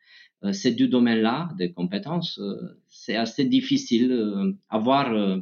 ces 0.52 0.72
deux 0.72 0.88
domaines-là 0.88 1.50
de 1.58 1.68
compétences, 1.68 2.40
c'est 2.88 3.16
assez 3.16 3.46
difficile 3.46 4.56
à 4.70 4.78
voir. 4.78 5.42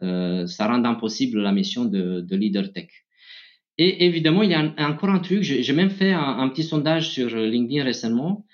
ça 0.00 0.66
rend 0.66 0.84
impossible 0.84 1.40
la 1.40 1.52
mission 1.52 1.84
de, 1.84 2.20
de 2.20 2.36
leader 2.36 2.72
tech. 2.72 2.88
Et 3.76 4.06
évidemment, 4.06 4.42
il 4.42 4.50
y 4.50 4.54
a 4.54 4.72
encore 4.78 5.10
un 5.10 5.18
truc, 5.18 5.42
j'ai 5.42 5.72
même 5.72 5.90
fait 5.90 6.12
un, 6.12 6.48
petit 6.48 6.62
sondage 6.62 7.10
sur 7.10 7.28
LinkedIn 7.28 7.82
récemment, 7.82 8.46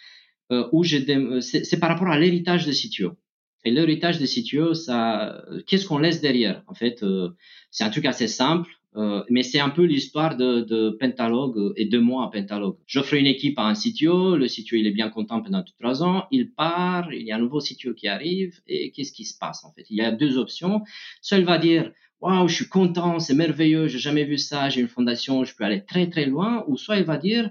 euh, 0.50 0.66
où 0.72 0.82
c'est 0.84 1.78
par 1.78 1.90
rapport 1.90 2.08
à 2.08 2.18
l'héritage 2.18 2.66
de 2.66 2.72
CTO. 2.72 3.16
Et 3.64 3.70
l'héritage 3.70 4.18
de 4.18 4.24
CTO, 4.24 4.72
ça, 4.72 5.44
qu'est-ce 5.66 5.86
qu'on 5.86 5.98
laisse 5.98 6.22
derrière? 6.22 6.62
En 6.66 6.74
fait, 6.74 7.02
euh, 7.02 7.28
c'est 7.70 7.84
un 7.84 7.90
truc 7.90 8.06
assez 8.06 8.28
simple, 8.28 8.70
euh, 8.96 9.22
mais 9.30 9.42
c'est 9.42 9.60
un 9.60 9.70
peu 9.70 9.84
l'histoire 9.84 10.36
de, 10.36 10.62
de 10.62 10.90
Pentalog 10.90 11.72
et 11.76 11.84
de 11.84 11.98
moi 11.98 12.24
à 12.24 12.28
Pentalog. 12.28 12.76
J'offre 12.86 13.14
une 13.14 13.26
équipe 13.26 13.58
à 13.58 13.62
un 13.62 13.74
CTO, 13.74 14.36
le 14.36 14.46
CTO 14.46 14.76
il 14.76 14.86
est 14.86 14.92
bien 14.92 15.10
content 15.10 15.40
pendant 15.42 15.60
deux 15.60 15.72
trois 15.78 16.02
ans, 16.02 16.26
il 16.32 16.50
part, 16.50 17.12
il 17.12 17.22
y 17.22 17.32
a 17.32 17.36
un 17.36 17.38
nouveau 17.38 17.60
CTO 17.60 17.94
qui 17.94 18.08
arrive, 18.08 18.60
et 18.66 18.90
qu'est-ce 18.90 19.12
qui 19.12 19.24
se 19.24 19.38
passe 19.38 19.64
en 19.64 19.72
fait? 19.72 19.86
Il 19.90 19.96
y 19.96 20.02
a 20.02 20.10
deux 20.10 20.38
options. 20.38 20.82
Soit 21.22 21.38
il 21.38 21.44
va 21.44 21.58
dire 21.58 21.92
waouh, 22.20 22.48
je 22.48 22.54
suis 22.54 22.68
content, 22.68 23.18
c'est 23.18 23.34
merveilleux, 23.34 23.88
j'ai 23.88 23.98
jamais 23.98 24.24
vu 24.24 24.38
ça, 24.38 24.68
j'ai 24.68 24.80
une 24.80 24.88
fondation, 24.88 25.44
je 25.44 25.54
peux 25.54 25.64
aller 25.64 25.84
très 25.84 26.08
très 26.10 26.26
loin, 26.26 26.64
ou 26.68 26.76
soit 26.76 26.98
il 26.98 27.04
va 27.04 27.16
dire, 27.16 27.50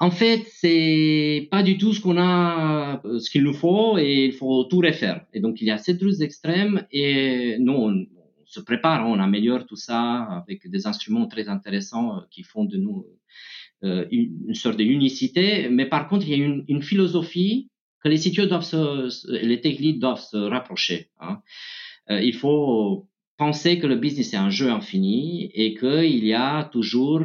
en 0.00 0.10
fait, 0.10 0.42
c'est 0.48 1.48
pas 1.50 1.62
du 1.62 1.78
tout 1.78 1.92
ce 1.92 2.00
qu'on 2.00 2.16
a, 2.18 3.00
euh, 3.04 3.18
ce 3.18 3.30
qu'il 3.30 3.42
nous 3.44 3.52
faut, 3.52 3.98
et 3.98 4.26
il 4.26 4.32
faut 4.32 4.64
tout 4.64 4.78
refaire. 4.78 5.26
Et 5.32 5.40
donc 5.40 5.60
il 5.60 5.66
y 5.66 5.70
a 5.70 5.78
ces 5.78 5.94
deux 5.94 6.22
extrêmes, 6.22 6.86
et 6.90 7.56
nous 7.58 7.72
on, 7.72 8.06
se 8.52 8.60
prépare, 8.60 9.08
on 9.08 9.18
améliore 9.18 9.66
tout 9.66 9.76
ça 9.76 10.22
avec 10.40 10.68
des 10.68 10.86
instruments 10.86 11.26
très 11.26 11.48
intéressants 11.48 12.16
euh, 12.16 12.20
qui 12.30 12.42
font 12.42 12.64
de 12.64 12.76
nous 12.76 13.06
euh, 13.84 14.06
une, 14.10 14.54
sorte 14.54 14.76
d'unicité. 14.76 15.68
Mais 15.70 15.86
par 15.86 16.08
contre, 16.08 16.26
il 16.26 16.30
y 16.30 16.40
a 16.40 16.44
une, 16.44 16.64
une 16.68 16.82
philosophie 16.82 17.68
que 18.02 18.08
les 18.08 18.18
CTO 18.18 18.46
doivent 18.46 18.64
se, 18.64 19.30
les 19.32 19.60
tech 19.60 19.80
doivent 19.98 20.20
se 20.20 20.36
rapprocher. 20.36 21.08
Hein. 21.20 21.40
il 22.08 22.34
faut 22.34 23.08
penser 23.36 23.78
que 23.78 23.86
le 23.86 23.96
business 23.96 24.34
est 24.34 24.36
un 24.36 24.50
jeu 24.50 24.70
infini 24.70 25.50
et 25.54 25.74
qu'il 25.74 26.24
y 26.24 26.34
a 26.34 26.64
toujours 26.64 27.22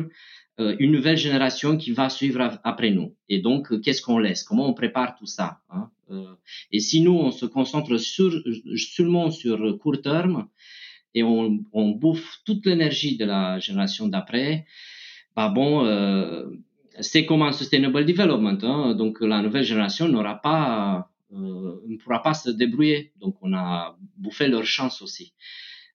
euh, 0.59 0.75
une 0.79 0.91
nouvelle 0.91 1.17
génération 1.17 1.77
qui 1.77 1.91
va 1.91 2.09
suivre 2.09 2.59
après 2.63 2.89
nous. 2.89 3.15
Et 3.29 3.39
donc, 3.39 3.71
euh, 3.71 3.79
qu'est-ce 3.79 4.01
qu'on 4.01 4.17
laisse? 4.17 4.43
Comment 4.43 4.67
on 4.67 4.73
prépare 4.73 5.15
tout 5.15 5.27
ça 5.27 5.59
hein 5.69 5.91
euh, 6.09 6.33
Et 6.71 6.79
si 6.79 7.01
nous, 7.01 7.13
on 7.13 7.31
se 7.31 7.45
concentre 7.45 7.97
seulement 7.97 9.29
sur 9.29 9.77
court 9.77 10.01
terme 10.01 10.47
et 11.17 11.23
on, 11.23 11.89
bouffe 11.91 12.41
toute 12.45 12.65
l'énergie 12.65 13.17
de 13.17 13.25
la 13.25 13.59
génération 13.59 14.07
d'après, 14.07 14.65
bah 15.35 15.49
bon, 15.49 15.85
euh, 15.85 16.45
c'est 16.99 17.25
comme 17.25 17.41
un 17.41 17.51
sustainable 17.51 18.05
development. 18.05 18.59
Hein 18.63 18.93
donc, 18.95 19.21
la 19.21 19.41
nouvelle 19.41 19.63
génération 19.63 20.07
n'aura 20.07 20.35
pas, 20.41 21.09
euh, 21.33 21.81
ne 21.87 21.97
pourra 21.97 22.21
pas 22.21 22.33
se 22.33 22.49
débrouiller. 22.49 23.13
Donc, 23.19 23.37
on 23.41 23.53
a 23.53 23.97
bouffé 24.17 24.47
leur 24.47 24.65
chance 24.65 25.01
aussi. 25.01 25.33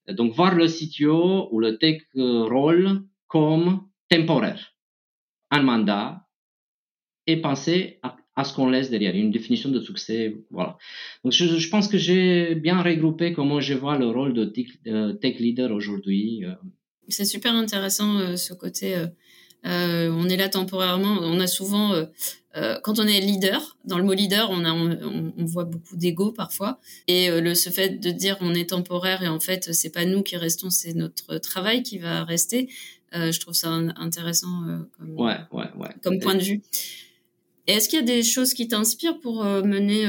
Donc, 0.09 0.33
voir 0.33 0.55
le 0.55 0.67
CTO 0.67 1.49
ou 1.53 1.61
le 1.61 1.79
tech 1.79 2.03
role 2.15 3.03
comme 3.29 3.87
temporaire, 4.09 4.75
un 5.51 5.63
mandat, 5.63 6.27
et 7.27 7.37
penser 7.37 8.01
à, 8.03 8.17
ce 8.45 8.55
qu'on 8.55 8.69
laisse 8.69 8.91
derrière, 8.91 9.15
une 9.15 9.31
définition 9.31 9.71
de 9.71 9.81
succès. 9.81 10.37
Voilà. 10.51 10.79
Donc, 11.25 11.33
je, 11.33 11.69
pense 11.69 11.89
que 11.89 11.99
j'ai 11.99 12.55
bien 12.55 12.83
regroupé 12.83 13.33
comment 13.33 13.61
je 13.61 13.75
vois 13.75 13.99
le 13.99 14.07
rôle 14.07 14.33
de 14.35 14.45
tech, 14.45 15.39
leader 15.39 15.71
aujourd'hui. 15.73 16.45
Euh. 16.45 16.55
C'est 17.09 17.25
super 17.25 17.55
intéressant 17.55 18.19
euh, 18.19 18.37
ce 18.37 18.55
côté. 18.55 18.97
Euh, 19.65 20.11
on 20.11 20.29
est 20.29 20.37
là 20.37 20.49
temporairement. 20.49 21.19
On 21.21 21.41
a 21.41 21.47
souvent 21.47 21.95
euh, 22.57 22.79
quand 22.83 22.99
on 22.99 23.07
est 23.07 23.21
leader, 23.21 23.77
dans 23.85 23.99
le 23.99 24.05
mot 24.05 24.13
leader, 24.13 24.51
on, 24.51 24.65
a, 24.65 24.73
on, 24.73 25.33
on 25.37 25.45
voit 25.45 25.65
beaucoup 25.65 25.97
d'ego 25.97 26.33
parfois. 26.33 26.79
Et 27.09 27.31
euh, 27.31 27.41
le, 27.41 27.55
ce 27.55 27.71
fait 27.71 28.01
de 28.01 28.11
dire 28.11 28.37
on 28.41 28.55
est 28.55 28.71
temporaire 28.71 29.23
et 29.23 29.29
en 29.29 29.41
fait, 29.41 29.73
c'est 29.73 29.91
pas 29.91 30.05
nous 30.05 30.23
qui 30.23 30.37
restons, 30.37 30.71
c'est 30.71 30.95
notre 30.95 31.39
travail 31.39 31.83
qui 31.83 31.99
va 31.99 32.25
rester. 32.25 32.69
Euh, 33.15 33.33
je 33.33 33.41
trouve 33.41 33.55
ça 33.55 33.69
intéressant 33.71 34.65
euh, 34.69 34.79
comme, 34.99 35.19
ouais, 35.19 35.37
ouais, 35.53 35.71
ouais. 35.79 35.91
comme 36.03 36.19
point 36.19 36.35
de 36.35 36.43
vue. 36.43 36.63
Est-ce 37.67 37.89
qu'il 37.89 37.99
y 38.01 38.03
a 38.03 38.05
des 38.05 38.23
choses 38.23 38.55
qui 38.55 38.69
t'inspirent 38.69 39.21
pour 39.21 39.45
mener 39.45 40.07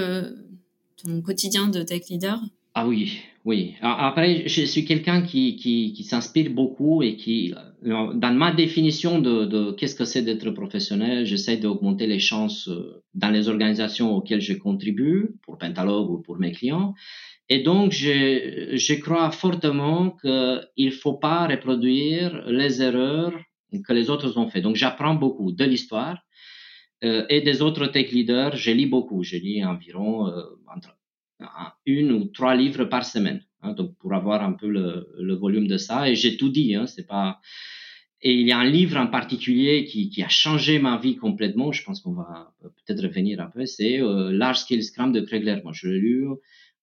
ton 1.02 1.22
quotidien 1.22 1.68
de 1.68 1.84
tech 1.84 2.10
leader? 2.10 2.40
Ah 2.76 2.88
oui, 2.88 3.22
oui. 3.46 3.76
Après, 3.82 4.48
je 4.48 4.64
suis 4.64 4.84
quelqu'un 4.84 5.22
qui, 5.22 5.56
qui, 5.58 6.04
s'inspire 6.04 6.50
beaucoup 6.50 7.04
et 7.04 7.16
qui, 7.16 7.54
euh, 7.86 8.14
dans 8.14 8.34
ma 8.34 8.52
définition 8.52 9.20
de, 9.20 9.72
qu'est-ce 9.74 9.96
que 9.96 10.06
c'est 10.06 10.24
d'être 10.24 10.50
professionnel, 10.52 11.26
j'essaie 11.26 11.58
d'augmenter 11.58 12.08
les 12.08 12.20
chances 12.20 12.68
euh, 12.70 13.04
dans 13.14 13.30
les 13.30 13.48
organisations 13.48 14.16
auxquelles 14.16 14.42
je 14.42 14.54
contribue, 14.54 15.36
pour 15.44 15.60
Pentalog 15.60 16.10
ou 16.10 16.18
pour 16.20 16.40
mes 16.40 16.52
clients. 16.52 16.96
Et 17.48 17.62
donc, 17.62 17.92
je, 17.92 18.72
je 18.76 18.94
crois 18.96 19.30
fortement 19.30 20.10
qu'il 20.22 20.86
ne 20.86 20.92
faut 20.92 21.14
pas 21.14 21.48
reproduire 21.48 22.44
les 22.48 22.82
erreurs 22.82 23.34
que 23.86 23.94
les 23.94 24.10
autres 24.10 24.38
ont 24.40 24.48
fait. 24.48 24.62
Donc, 24.62 24.78
j'apprends 24.78 25.14
beaucoup 25.14 25.52
de 25.52 25.64
l'histoire 25.66 26.18
euh, 26.18 26.23
et 27.04 27.42
des 27.42 27.62
autres 27.62 27.88
tech 27.88 28.12
leaders. 28.12 28.56
Je 28.56 28.72
lis 28.72 28.86
beaucoup. 28.86 29.24
Je 29.24 29.36
lis 29.38 29.64
environ 29.64 30.28
euh, 30.28 30.44
entre 30.74 30.98
une 31.86 32.14
ou 32.14 32.24
trois 32.26 32.56
livres 32.56 32.86
par 32.86 33.06
semaine. 33.06 33.44
Hein, 33.62 33.74
donc 33.74 33.98
pour 33.98 34.14
avoir 34.14 34.42
un 34.42 34.54
peu 34.54 34.70
le, 34.70 35.36
volume 35.36 35.68
de 35.68 35.78
ça. 35.78 36.10
Et 36.10 36.16
j'ai 36.16 36.38
tout 36.38 36.50
dit. 36.50 36.74
Hein, 36.76 36.88
c'est 36.88 37.06
pas. 37.06 37.42
Et 38.22 38.34
il 38.34 38.48
y 38.48 38.54
a 38.54 38.58
un 38.58 38.70
livre 38.70 38.96
en 38.98 39.08
particulier 39.08 39.84
qui, 39.84 40.24
a 40.24 40.30
changé 40.30 40.80
ma 40.80 40.98
vie 40.98 41.18
complètement. 41.18 41.74
Je 41.74 41.84
pense 41.84 42.00
qu'on 42.00 42.14
va 42.14 42.56
peut-être 42.62 43.04
revenir 43.04 43.42
un 43.42 43.48
peu. 43.48 43.66
C'est 43.66 44.02
euh, 44.02 44.32
Large 44.32 44.60
Scale 44.60 44.82
Scrum 44.82 45.12
de 45.12 45.20
Craig 45.20 45.44
Moi, 45.64 45.74
je 45.74 45.90
l'ai 45.90 46.00
lu 46.00 46.30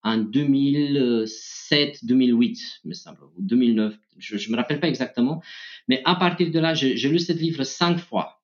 en 0.03 0.19
2007-2008, 0.19 2.81
me 2.85 2.95
semble, 2.95 3.21
ou 3.37 3.43
2009. 3.43 3.95
Je, 4.19 4.37
je 4.37 4.51
me 4.51 4.57
rappelle 4.57 4.81
pas 4.81 4.89
exactement. 4.89 5.43
Mais 5.89 6.03
à 6.05 6.15
partir 6.15 6.51
de 6.51 6.59
là, 6.59 6.75
j'ai 6.75 7.09
lu 7.09 7.19
ce 7.19 7.33
livre 7.33 7.65
cinq 7.65 7.99
fois. 7.99 8.40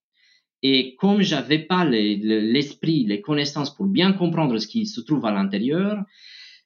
Et 0.63 0.97
comme 0.97 1.23
j'avais 1.23 1.59
pas 1.59 1.85
l'esprit, 1.85 3.05
les, 3.05 3.21
connaissances 3.21 3.75
pour 3.75 3.87
bien 3.87 4.13
comprendre 4.13 4.59
ce 4.59 4.67
qui 4.67 4.87
se 4.87 5.01
trouve 5.01 5.27
à 5.27 5.33
l'intérieur, 5.33 6.03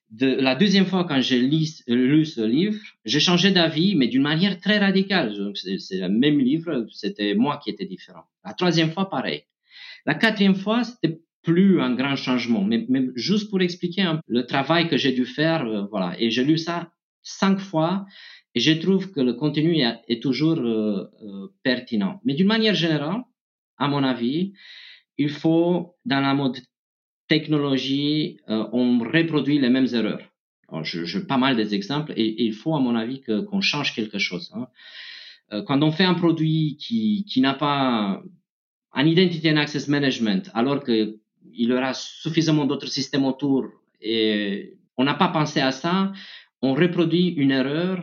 de, 0.09 0.27
la 0.27 0.55
deuxième 0.55 0.85
fois 0.85 1.05
quand 1.05 1.21
j'ai 1.21 1.39
lu, 1.39 1.65
lu, 1.87 2.25
ce 2.25 2.41
livre, 2.41 2.79
j'ai 3.05 3.19
changé 3.19 3.51
d'avis, 3.51 3.95
mais 3.95 4.07
d'une 4.07 4.21
manière 4.21 4.59
très 4.59 4.77
radicale. 4.77 5.53
C'est 5.55 5.99
le 5.99 6.09
même 6.09 6.39
livre, 6.39 6.85
c'était 6.91 7.33
moi 7.35 7.59
qui 7.63 7.69
étais 7.69 7.85
différent. 7.85 8.23
La 8.43 8.53
troisième 8.53 8.91
fois, 8.91 9.09
pareil. 9.09 9.43
La 10.05 10.15
quatrième 10.15 10.55
fois, 10.55 10.83
c'était 10.83 11.21
plus 11.43 11.81
un 11.81 11.95
grand 11.95 12.15
changement, 12.15 12.63
mais, 12.63 12.85
juste 13.15 13.49
pour 13.49 13.61
expliquer 13.61 14.11
le 14.27 14.45
travail 14.45 14.87
que 14.87 14.97
j'ai 14.97 15.11
dû 15.11 15.25
faire, 15.25 15.65
euh, 15.65 15.85
voilà. 15.89 16.15
Et 16.19 16.29
j'ai 16.29 16.43
lu 16.43 16.57
ça 16.57 16.91
cinq 17.23 17.59
fois, 17.59 18.05
et 18.53 18.59
je 18.59 18.73
trouve 18.73 19.11
que 19.11 19.21
le 19.21 19.33
contenu 19.33 19.77
est, 19.77 20.01
est 20.07 20.21
toujours 20.21 20.59
euh, 20.59 21.05
euh, 21.23 21.47
pertinent. 21.63 22.19
Mais 22.25 22.33
d'une 22.33 22.47
manière 22.47 22.75
générale, 22.75 23.21
à 23.81 23.87
mon 23.87 24.03
avis, 24.03 24.53
il 25.17 25.29
faut, 25.29 25.95
dans 26.05 26.21
la 26.21 26.33
mode 26.33 26.57
technologie, 27.27 28.39
euh, 28.49 28.67
on 28.71 28.99
reproduit 28.99 29.59
les 29.59 29.69
mêmes 29.69 29.91
erreurs. 29.99 30.25
je, 30.83 31.03
je 31.11 31.19
pas 31.19 31.37
mal 31.37 31.55
des 31.55 31.73
exemples 31.73 32.13
et, 32.15 32.43
il 32.45 32.53
faut, 32.53 32.75
à 32.75 32.79
mon 32.79 32.95
avis, 32.95 33.21
qu'on 33.21 33.61
change 33.61 33.89
quelque 33.97 34.19
chose. 34.19 34.51
Hein. 34.55 34.67
Euh, 35.51 35.63
quand 35.63 35.81
on 35.81 35.91
fait 35.91 36.03
un 36.03 36.13
produit 36.13 36.77
qui, 36.79 37.25
qui 37.29 37.41
n'a 37.41 37.55
pas 37.55 38.21
un 38.93 39.05
identity 39.13 39.49
and 39.49 39.57
access 39.57 39.87
management, 39.87 40.43
alors 40.53 40.83
qu'il 40.83 41.17
y 41.51 41.71
aura 41.71 41.93
suffisamment 41.93 42.65
d'autres 42.65 42.91
systèmes 42.99 43.25
autour 43.25 43.61
et 43.99 44.77
on 44.97 45.03
n'a 45.03 45.15
pas 45.15 45.29
pensé 45.29 45.59
à 45.59 45.71
ça, 45.71 46.11
on 46.61 46.73
reproduit 46.73 47.29
une 47.43 47.51
erreur 47.51 47.95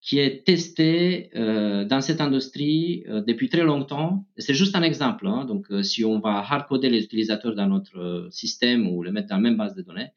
qui 0.00 0.18
est 0.18 0.44
testé 0.44 1.30
euh, 1.34 1.84
dans 1.84 2.00
cette 2.00 2.20
industrie 2.20 3.04
euh, 3.08 3.22
depuis 3.22 3.48
très 3.48 3.64
longtemps. 3.64 4.26
C'est 4.36 4.54
juste 4.54 4.76
un 4.76 4.82
exemple. 4.82 5.26
Hein. 5.26 5.44
Donc, 5.44 5.66
euh, 5.70 5.82
si 5.82 6.04
on 6.04 6.20
va 6.20 6.38
hardcoder 6.38 6.90
les 6.90 7.02
utilisateurs 7.04 7.54
dans 7.54 7.66
notre 7.66 7.98
euh, 7.98 8.30
système 8.30 8.88
ou 8.88 9.02
les 9.02 9.10
mettre 9.10 9.28
dans 9.28 9.36
la 9.36 9.42
même 9.42 9.56
base 9.56 9.74
de 9.74 9.82
données, 9.82 10.10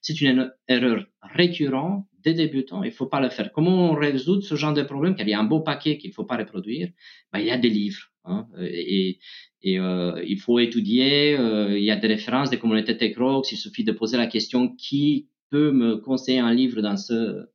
c'est 0.00 0.20
une 0.20 0.50
erreur 0.66 1.06
récurrente 1.22 2.06
des 2.24 2.34
débutants. 2.34 2.82
Il 2.82 2.90
faut 2.90 3.06
pas 3.06 3.20
le 3.20 3.28
faire. 3.28 3.52
Comment 3.52 3.92
on 3.92 3.94
résout 3.94 4.40
ce 4.40 4.56
genre 4.56 4.74
de 4.74 4.82
problème? 4.82 5.14
Car 5.14 5.26
il 5.26 5.30
y 5.30 5.34
a 5.34 5.40
un 5.40 5.44
beau 5.44 5.60
paquet 5.60 5.96
qu'il 5.96 6.12
faut 6.12 6.24
pas 6.24 6.36
reproduire. 6.36 6.88
Ben, 7.32 7.38
il 7.38 7.46
y 7.46 7.50
a 7.50 7.58
des 7.58 7.70
livres. 7.70 8.10
Hein, 8.24 8.48
et, 8.60 9.20
et 9.62 9.74
il 9.74 10.38
faut 10.40 10.58
étudier. 10.58 11.34
il 11.34 11.84
y 11.84 11.92
a 11.92 11.96
des 11.96 12.08
références 12.08 12.50
des 12.50 12.58
communautés 12.58 12.96
TechRox. 12.96 13.52
Il 13.52 13.56
suffit 13.56 13.84
de 13.84 13.92
poser 13.92 14.16
la 14.16 14.26
question 14.26 14.74
qui 14.74 15.28
peut 15.50 15.72
me 15.72 15.96
conseiller 15.96 16.38
un 16.38 16.54
livre 16.54 16.80
dans 16.80 16.96
ce 16.96 17.12
euh, 17.12 17.52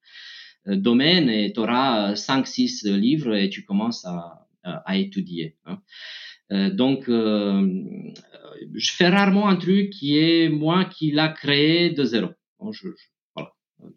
domaine 0.65 1.29
et 1.29 1.53
tu 1.53 1.59
auras 1.59 2.13
5-6 2.13 2.91
livres 2.93 3.35
et 3.35 3.49
tu 3.49 3.63
commences 3.63 4.05
à, 4.05 4.47
à, 4.63 4.97
étudier. 4.97 5.55
Hein. 5.65 5.81
Euh, 6.51 6.69
donc, 6.69 7.07
euh, 7.07 7.67
je 8.73 8.91
fais 8.91 9.07
rarement 9.07 9.47
un 9.47 9.55
truc 9.55 9.91
qui 9.91 10.17
est 10.17 10.49
moi 10.49 10.85
qui 10.85 11.11
l'a 11.11 11.29
créé 11.29 11.91
de 11.91 12.03
zéro. 12.03 12.29
je. 12.71 12.89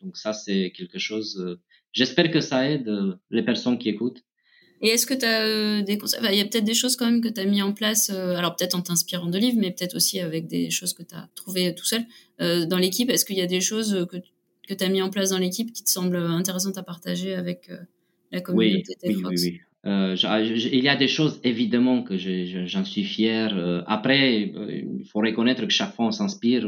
Donc 0.00 0.16
ça, 0.16 0.32
c'est 0.32 0.72
quelque 0.74 0.98
chose. 0.98 1.58
J'espère 1.92 2.30
que 2.30 2.40
ça 2.40 2.70
aide 2.70 2.90
les 3.30 3.42
personnes 3.42 3.76
qui 3.76 3.90
écoutent. 3.90 4.22
Et 4.80 4.88
est-ce 4.88 5.06
que 5.06 5.12
tu 5.12 5.26
as 5.26 5.82
des 5.82 5.98
conseils? 5.98 6.20
Il 6.32 6.38
y 6.38 6.40
a 6.40 6.44
peut-être 6.46 6.64
des 6.64 6.74
choses 6.74 6.96
quand 6.96 7.04
même 7.04 7.20
que 7.20 7.28
tu 7.28 7.38
as 7.38 7.44
mis 7.44 7.60
en 7.60 7.74
place, 7.74 8.08
alors 8.08 8.56
peut-être 8.56 8.74
en 8.74 8.80
t'inspirant 8.80 9.28
de 9.28 9.36
livres, 9.36 9.58
mais 9.60 9.72
peut-être 9.72 9.94
aussi 9.94 10.20
avec 10.20 10.46
des 10.46 10.70
choses 10.70 10.94
que 10.94 11.02
tu 11.02 11.14
as 11.14 11.28
trouvées 11.34 11.74
tout 11.74 11.84
seul 11.84 12.06
dans 12.38 12.78
l'équipe. 12.78 13.10
Est-ce 13.10 13.26
qu'il 13.26 13.36
y 13.36 13.42
a 13.42 13.46
des 13.46 13.60
choses 13.60 14.06
que, 14.10 14.16
que 14.66 14.74
tu 14.74 14.84
as 14.84 14.88
mis 14.88 15.02
en 15.02 15.10
place 15.10 15.30
dans 15.30 15.38
l'équipe 15.38 15.72
qui 15.72 15.84
te 15.84 15.90
semblent 15.90 16.16
intéressantes 16.16 16.78
à 16.78 16.82
partager 16.82 17.34
avec 17.34 17.70
la 18.32 18.40
communauté 18.40 18.94
oui, 19.04 19.22
oui, 19.24 19.34
oui, 19.42 19.60
euh, 19.86 20.16
il 20.72 20.82
y 20.82 20.88
a 20.88 20.96
des 20.96 21.08
choses 21.08 21.40
évidemment 21.44 22.02
que 22.02 22.16
j'en 22.16 22.84
suis 22.84 23.04
fier. 23.04 23.52
Euh, 23.54 23.82
après, 23.86 24.50
euh, 24.56 24.82
il 25.00 25.04
faut 25.04 25.18
reconnaître 25.18 25.62
que 25.62 25.72
chaque 25.72 25.94
fois 25.94 26.06
on 26.06 26.10
s'inspire 26.10 26.66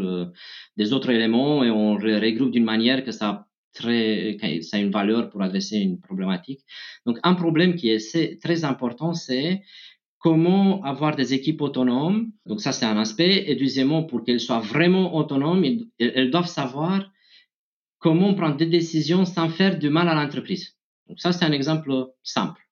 des 0.76 0.92
autres 0.92 1.10
éléments 1.10 1.64
et 1.64 1.70
on 1.70 1.94
regroupe 1.94 2.50
d'une 2.50 2.64
manière 2.64 3.04
que 3.04 3.12
ça 3.12 3.28
a, 3.28 3.46
très, 3.72 4.36
ça 4.60 4.76
a 4.76 4.80
une 4.80 4.90
valeur 4.90 5.30
pour 5.30 5.42
adresser 5.42 5.78
une 5.78 5.98
problématique. 5.98 6.60
Donc 7.06 7.18
un 7.22 7.34
problème 7.34 7.74
qui 7.74 7.88
est 7.88 8.42
très 8.42 8.64
important, 8.64 9.14
c'est 9.14 9.62
comment 10.18 10.82
avoir 10.82 11.16
des 11.16 11.32
équipes 11.32 11.62
autonomes. 11.62 12.32
Donc 12.44 12.60
ça 12.60 12.72
c'est 12.72 12.86
un 12.86 12.98
aspect. 12.98 13.44
Et 13.46 13.54
deuxièmement, 13.54 14.02
pour 14.02 14.24
qu'elles 14.24 14.40
soient 14.40 14.60
vraiment 14.60 15.16
autonomes, 15.16 15.64
elles 15.98 16.30
doivent 16.30 16.48
savoir 16.48 17.10
comment 18.06 18.34
prendre 18.34 18.56
des 18.56 18.70
décisions 18.78 19.24
sans 19.24 19.48
faire 19.48 19.74
du 19.80 19.90
mal 19.90 20.06
à 20.08 20.14
l'entreprise. 20.14 20.64
Donc 21.08 21.18
ça 21.18 21.32
c'est 21.32 21.44
un 21.44 21.54
exemple 21.60 21.90
simple. 22.22 22.62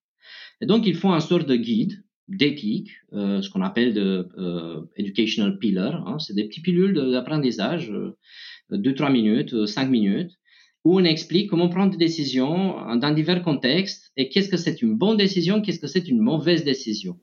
Et 0.61 0.67
donc, 0.67 0.87
ils 0.87 0.95
font 0.95 1.12
un 1.12 1.19
sort 1.29 1.45
de 1.53 1.57
guide 1.57 1.95
d'éthique, 2.29 2.91
euh, 3.12 3.43
ce 3.43 3.50
qu'on 3.50 3.62
appelle 3.71 3.93
de 3.95 4.29
euh, 4.38 4.81
educational 4.95 5.59
pillar. 5.59 6.07
Hein, 6.07 6.21
c'est 6.21 6.37
des 6.38 6.45
petits 6.45 6.62
pilules 6.62 6.95
d'apprentissage, 6.95 7.91
euh, 7.91 8.17
deux, 8.71 8.95
trois 8.95 9.11
minutes, 9.11 9.53
euh, 9.55 9.67
cinq 9.67 9.88
minutes, 9.91 10.31
où 10.85 11.00
on 11.00 11.05
explique 11.05 11.50
comment 11.50 11.69
prendre 11.69 11.91
des 11.91 12.03
décisions 12.09 12.97
dans 13.03 13.12
divers 13.12 13.43
contextes 13.43 14.12
et 14.17 14.29
qu'est-ce 14.29 14.49
que 14.49 14.57
c'est 14.64 14.83
une 14.83 14.95
bonne 14.97 15.17
décision, 15.17 15.61
qu'est-ce 15.62 15.81
que 15.81 15.88
c'est 15.95 16.07
une 16.09 16.21
mauvaise 16.21 16.62
décision. 16.62 17.19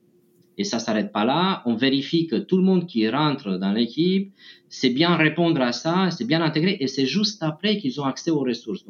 Et 0.62 0.64
ça 0.64 0.78
s'arrête 0.78 1.10
pas 1.10 1.24
là. 1.24 1.60
On 1.66 1.74
vérifie 1.74 2.28
que 2.28 2.36
tout 2.36 2.56
le 2.56 2.62
monde 2.62 2.86
qui 2.86 3.08
rentre 3.08 3.58
dans 3.58 3.72
l'équipe 3.72 4.32
sait 4.68 4.90
bien 4.90 5.16
répondre 5.16 5.60
à 5.60 5.72
ça, 5.72 6.12
c'est 6.12 6.24
bien 6.24 6.40
intégré, 6.40 6.76
et 6.78 6.86
c'est 6.86 7.04
juste 7.04 7.42
après 7.42 7.78
qu'ils 7.78 8.00
ont 8.00 8.04
accès 8.04 8.30
aux 8.30 8.44
ressources. 8.50 8.84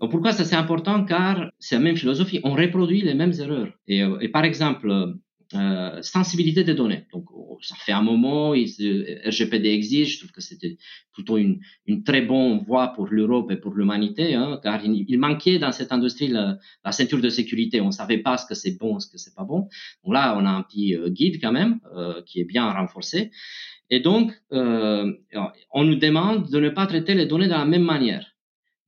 Pourquoi 0.00 0.32
ça 0.32 0.44
c'est 0.44 0.56
important? 0.56 1.04
Car 1.04 1.52
c'est 1.60 1.76
la 1.76 1.80
même 1.80 1.96
philosophie. 1.96 2.40
On 2.42 2.54
reproduit 2.54 3.02
les 3.02 3.14
mêmes 3.14 3.34
erreurs. 3.38 3.70
Et, 3.86 4.02
euh, 4.02 4.18
et 4.20 4.28
par 4.28 4.44
exemple, 4.44 5.14
euh, 5.54 6.02
sensibilité 6.02 6.64
des 6.64 6.74
données. 6.74 7.06
Donc, 7.12 7.26
oh, 7.32 7.58
ça 7.62 7.76
fait 7.76 7.92
un 7.92 8.02
moment, 8.02 8.54
il, 8.54 8.66
RGPD 9.24 9.68
existe. 9.68 10.12
Je 10.12 10.18
trouve 10.18 10.32
que 10.32 10.40
c'était 10.40 10.76
plutôt 11.12 11.36
une, 11.36 11.60
une, 11.86 12.02
très 12.02 12.22
bonne 12.22 12.64
voie 12.64 12.88
pour 12.88 13.06
l'Europe 13.06 13.50
et 13.50 13.56
pour 13.56 13.74
l'humanité, 13.74 14.34
hein, 14.34 14.58
car 14.62 14.84
il, 14.84 15.18
manquait 15.18 15.58
dans 15.58 15.72
cette 15.72 15.92
industrie 15.92 16.28
la, 16.28 16.58
la, 16.84 16.92
ceinture 16.92 17.20
de 17.20 17.28
sécurité. 17.28 17.80
On 17.80 17.92
savait 17.92 18.18
pas 18.18 18.36
ce 18.38 18.46
que 18.46 18.54
c'est 18.54 18.76
bon, 18.76 18.98
ce 18.98 19.08
que 19.08 19.18
c'est 19.18 19.34
pas 19.34 19.44
bon. 19.44 19.68
Donc 20.04 20.14
là, 20.14 20.36
on 20.36 20.44
a 20.44 20.50
un 20.50 20.62
petit 20.62 20.96
euh, 20.96 21.08
guide 21.10 21.40
quand 21.40 21.52
même 21.52 21.80
euh, 21.94 22.22
qui 22.26 22.40
est 22.40 22.44
bien 22.44 22.70
renforcé. 22.70 23.30
Et 23.88 24.00
donc, 24.00 24.32
euh, 24.52 25.12
on 25.72 25.84
nous 25.84 25.96
demande 25.96 26.50
de 26.50 26.58
ne 26.58 26.70
pas 26.70 26.86
traiter 26.86 27.14
les 27.14 27.26
données 27.26 27.46
de 27.46 27.52
la 27.52 27.64
même 27.64 27.84
manière. 27.84 28.36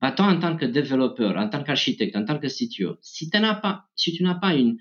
Bah, 0.01 0.11
toi, 0.11 0.27
en 0.27 0.39
tant 0.39 0.55
que 0.55 0.65
développeur, 0.65 1.37
en 1.37 1.49
tant 1.49 1.63
qu'architecte, 1.63 2.15
en 2.15 2.25
tant 2.25 2.37
que 2.37 2.47
CTO, 2.47 2.97
si, 3.01 3.29
pas, 3.29 3.85
si 3.95 4.13
tu 4.13 4.23
n'as 4.23 4.35
pas 4.35 4.55
une 4.55 4.77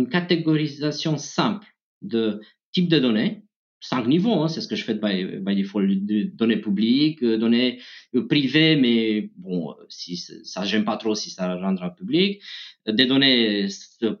une 0.00 0.08
catégorisation 0.08 1.18
simple 1.18 1.66
de 2.02 2.40
type 2.72 2.88
de 2.88 2.98
données, 2.98 3.42
cinq 3.80 4.06
niveaux, 4.06 4.42
hein, 4.42 4.48
c'est 4.48 4.60
ce 4.60 4.68
que 4.68 4.76
je 4.76 4.84
fais 4.84 4.94
by, 4.94 5.38
by 5.40 5.62
de 5.62 6.22
données 6.36 6.60
publiques, 6.60 7.22
euh, 7.22 7.38
données 7.38 7.80
euh, 8.14 8.26
privées, 8.26 8.76
mais 8.76 9.30
bon, 9.36 9.74
si 9.88 10.16
ça 10.16 10.64
j'aime 10.64 10.84
pas 10.84 10.96
trop 10.96 11.14
si 11.14 11.30
ça 11.30 11.54
rendra 11.56 11.94
public, 11.94 12.42
euh, 12.88 12.92
des 12.92 13.06
données 13.06 13.68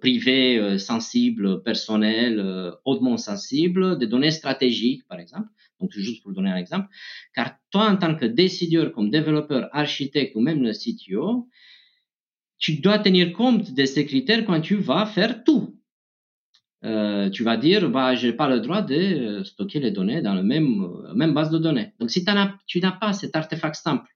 privées, 0.00 0.78
sensibles, 0.78 1.62
personnelles, 1.62 2.40
hautement 2.84 3.16
sensibles, 3.16 3.98
des 3.98 4.06
données 4.06 4.30
stratégiques, 4.30 5.06
par 5.08 5.18
exemple. 5.18 5.48
Donc, 5.80 5.92
juste 5.96 6.22
pour 6.22 6.32
donner 6.32 6.50
un 6.50 6.56
exemple. 6.56 6.88
Car 7.34 7.54
toi, 7.70 7.90
en 7.90 7.96
tant 7.96 8.14
que 8.14 8.26
décideur, 8.26 8.92
comme 8.92 9.10
développeur, 9.10 9.70
architecte 9.72 10.36
ou 10.36 10.40
même 10.40 10.62
le 10.62 10.72
CTO, 10.72 11.48
tu 12.60 12.76
dois 12.76 12.98
tenir 12.98 13.32
compte 13.32 13.72
de 13.72 13.84
ces 13.86 14.06
critères 14.06 14.44
quand 14.44 14.60
tu 14.60 14.76
vas 14.76 15.06
faire 15.06 15.42
tout. 15.44 15.76
Euh, 16.84 17.28
tu 17.30 17.42
vas 17.42 17.56
dire, 17.56 17.90
bah, 17.90 18.14
j'ai 18.14 18.32
pas 18.32 18.48
le 18.48 18.60
droit 18.60 18.82
de 18.82 18.94
euh, 18.94 19.44
stocker 19.44 19.80
les 19.80 19.90
données 19.90 20.22
dans 20.22 20.34
la 20.34 20.42
même, 20.42 20.82
euh, 20.82 21.14
même 21.14 21.34
base 21.34 21.50
de 21.50 21.58
données. 21.58 21.92
Donc, 21.98 22.10
si 22.10 22.24
tu 22.66 22.80
n'as 22.80 22.92
pas 22.92 23.12
cet 23.12 23.34
artefact 23.36 23.74
simple, 23.74 24.08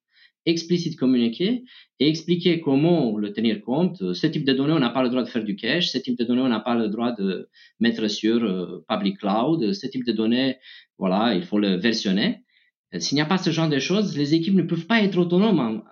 explicite 0.46 0.98
communiqué 0.98 1.64
et 2.00 2.08
expliquer 2.08 2.60
comment 2.60 3.16
le 3.16 3.32
tenir 3.32 3.62
compte. 3.62 4.12
Ce 4.14 4.26
type 4.26 4.44
de 4.44 4.52
données, 4.52 4.74
on 4.74 4.78
n'a 4.78 4.90
pas 4.90 5.02
le 5.02 5.08
droit 5.08 5.22
de 5.22 5.28
faire 5.28 5.44
du 5.44 5.56
cache. 5.56 5.88
Ce 5.88 5.98
type 5.98 6.18
de 6.18 6.24
données, 6.24 6.42
on 6.42 6.48
n'a 6.48 6.60
pas 6.60 6.74
le 6.74 6.88
droit 6.88 7.12
de 7.12 7.48
mettre 7.80 8.08
sur 8.08 8.40
public 8.88 9.18
cloud. 9.18 9.72
Ce 9.72 9.86
type 9.86 10.04
de 10.04 10.12
données, 10.12 10.58
voilà, 10.98 11.34
il 11.34 11.44
faut 11.44 11.58
le 11.58 11.76
versionner. 11.76 12.44
S'il 12.98 13.16
n'y 13.16 13.22
a 13.22 13.26
pas 13.26 13.38
ce 13.38 13.50
genre 13.50 13.70
de 13.70 13.78
choses, 13.78 14.16
les 14.18 14.34
équipes 14.34 14.54
ne 14.54 14.62
peuvent 14.62 14.86
pas 14.86 15.02
être 15.02 15.16
autonomes 15.16 15.82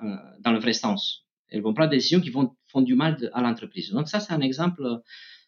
dans 0.40 0.52
le 0.52 0.58
vrai 0.58 0.74
sens 0.74 1.21
elles 1.52 1.60
vont 1.60 1.74
prendre 1.74 1.90
des 1.90 1.98
décisions 1.98 2.20
qui 2.20 2.30
vont, 2.30 2.54
font 2.66 2.80
du 2.80 2.94
mal 2.94 3.30
à 3.34 3.42
l'entreprise. 3.42 3.90
Donc 3.90 4.08
ça, 4.08 4.20
c'est 4.20 4.32
un 4.32 4.40
exemple 4.40 4.82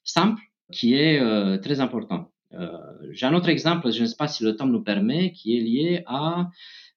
simple 0.05 0.41
qui 0.71 0.95
est 0.95 1.19
euh, 1.19 1.59
très 1.59 1.81
important. 1.81 2.31
Euh, 2.53 2.79
J'ai 3.11 3.27
un 3.27 3.35
autre 3.35 3.49
exemple, 3.49 3.91
je 3.91 4.03
ne 4.03 4.07
sais 4.07 4.17
pas 4.17 4.29
si 4.29 4.45
le 4.45 4.55
temps 4.55 4.67
nous 4.67 4.83
permet, 4.83 5.33
qui 5.33 5.57
est 5.57 5.61
lié 5.61 6.03
à 6.07 6.51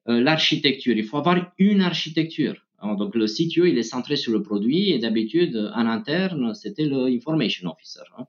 euh, 0.09 0.19
l'architecture. 0.21 0.95
Il 0.95 1.05
faut 1.05 1.17
avoir 1.17 1.53
une 1.57 1.81
architecture. 1.81 2.55
donc 2.83 3.15
le 3.15 3.25
CTO, 3.25 3.65
il 3.65 3.77
est 3.77 3.83
centré 3.83 4.17
sur 4.17 4.33
le 4.33 4.43
produit 4.43 4.91
et 4.91 4.99
d'habitude, 4.99 5.71
en 5.73 5.85
interne, 5.87 6.53
c'était 6.53 6.85
le 6.85 7.07
information 7.07 7.71
officer. 7.71 8.07
Hein. 8.17 8.25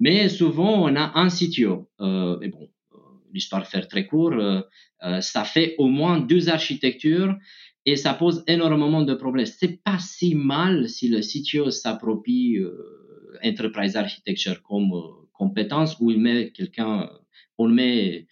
Mais 0.00 0.28
souvent, 0.28 0.84
on 0.84 0.94
a 0.96 1.12
un 1.18 1.28
CTO. 1.28 1.88
Et 2.42 2.48
bon, 2.48 2.68
l'histoire 3.32 3.66
faire 3.66 3.88
très 3.88 4.06
court, 4.06 4.34
ça 5.20 5.44
fait 5.44 5.76
au 5.78 5.88
moins 5.88 6.18
deux 6.20 6.48
architectures 6.48 7.36
et 7.86 7.96
ça 7.96 8.14
pose 8.14 8.44
énormément 8.46 9.02
de 9.02 9.14
problèmes. 9.14 9.46
C'est 9.46 9.82
pas 9.82 9.98
si 9.98 10.34
mal 10.34 10.88
si 10.88 11.08
le 11.08 11.20
CTO 11.20 11.70
s'approprie 11.70 12.58
euh, 12.58 12.72
enterprise 13.44 13.96
architecture 13.96 14.62
comme 14.62 14.92
euh, 14.92 15.28
compétence 15.32 15.96
où 16.00 16.10
il 16.10 16.20
met 16.20 16.50
quelqu'un, 16.50 17.10
on 17.58 17.68
met 17.68 18.26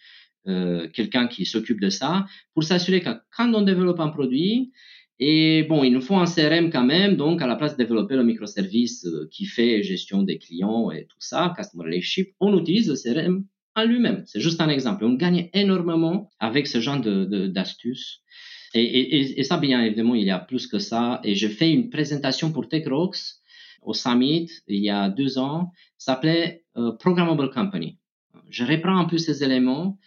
euh, 0.47 0.87
quelqu'un 0.89 1.27
qui 1.27 1.45
s'occupe 1.45 1.79
de 1.79 1.89
ça 1.89 2.25
pour 2.53 2.63
s'assurer 2.63 3.01
que 3.01 3.09
quand 3.35 3.53
on 3.53 3.61
développe 3.61 3.99
un 3.99 4.09
produit, 4.09 4.71
et 5.19 5.63
bon, 5.63 5.83
il 5.83 5.93
nous 5.93 6.01
faut 6.01 6.15
un 6.15 6.25
CRM 6.25 6.69
quand 6.69 6.83
même, 6.83 7.15
donc 7.15 7.41
à 7.41 7.47
la 7.47 7.55
place 7.55 7.77
de 7.77 7.83
développer 7.83 8.15
le 8.15 8.23
microservice 8.23 9.05
euh, 9.05 9.29
qui 9.31 9.45
fait 9.45 9.83
gestion 9.83 10.23
des 10.23 10.37
clients 10.39 10.91
et 10.91 11.05
tout 11.05 11.19
ça, 11.19 11.53
customer 11.55 11.85
relationship, 11.85 12.33
on 12.39 12.57
utilise 12.59 12.89
le 12.89 12.95
CRM 12.95 13.45
en 13.75 13.85
lui-même. 13.85 14.23
C'est 14.25 14.39
juste 14.39 14.59
un 14.59 14.69
exemple. 14.69 15.05
On 15.05 15.13
gagne 15.13 15.49
énormément 15.53 16.29
avec 16.39 16.67
ce 16.67 16.79
genre 16.79 16.99
de 16.99 17.47
d'astuces. 17.47 18.21
Et, 18.73 18.83
et, 18.83 19.39
et, 19.39 19.43
ça, 19.43 19.57
bien 19.57 19.83
évidemment, 19.83 20.15
il 20.15 20.23
y 20.23 20.31
a 20.31 20.39
plus 20.39 20.67
que 20.67 20.79
ça. 20.79 21.21
Et 21.23 21.35
je 21.35 21.47
fais 21.47 21.71
une 21.71 21.89
présentation 21.89 22.51
pour 22.51 22.67
TechRox 22.67 23.41
au 23.81 23.93
Summit 23.93 24.49
il 24.67 24.83
y 24.83 24.89
a 24.89 25.09
deux 25.09 25.37
ans. 25.37 25.71
S'appelait 25.97 26.63
euh, 26.77 26.91
Programmable 26.93 27.49
Company. 27.51 27.97
Je 28.49 28.65
reprends 28.65 28.97
un 28.97 29.05
peu 29.05 29.17
ces 29.17 29.43
éléments 29.43 29.97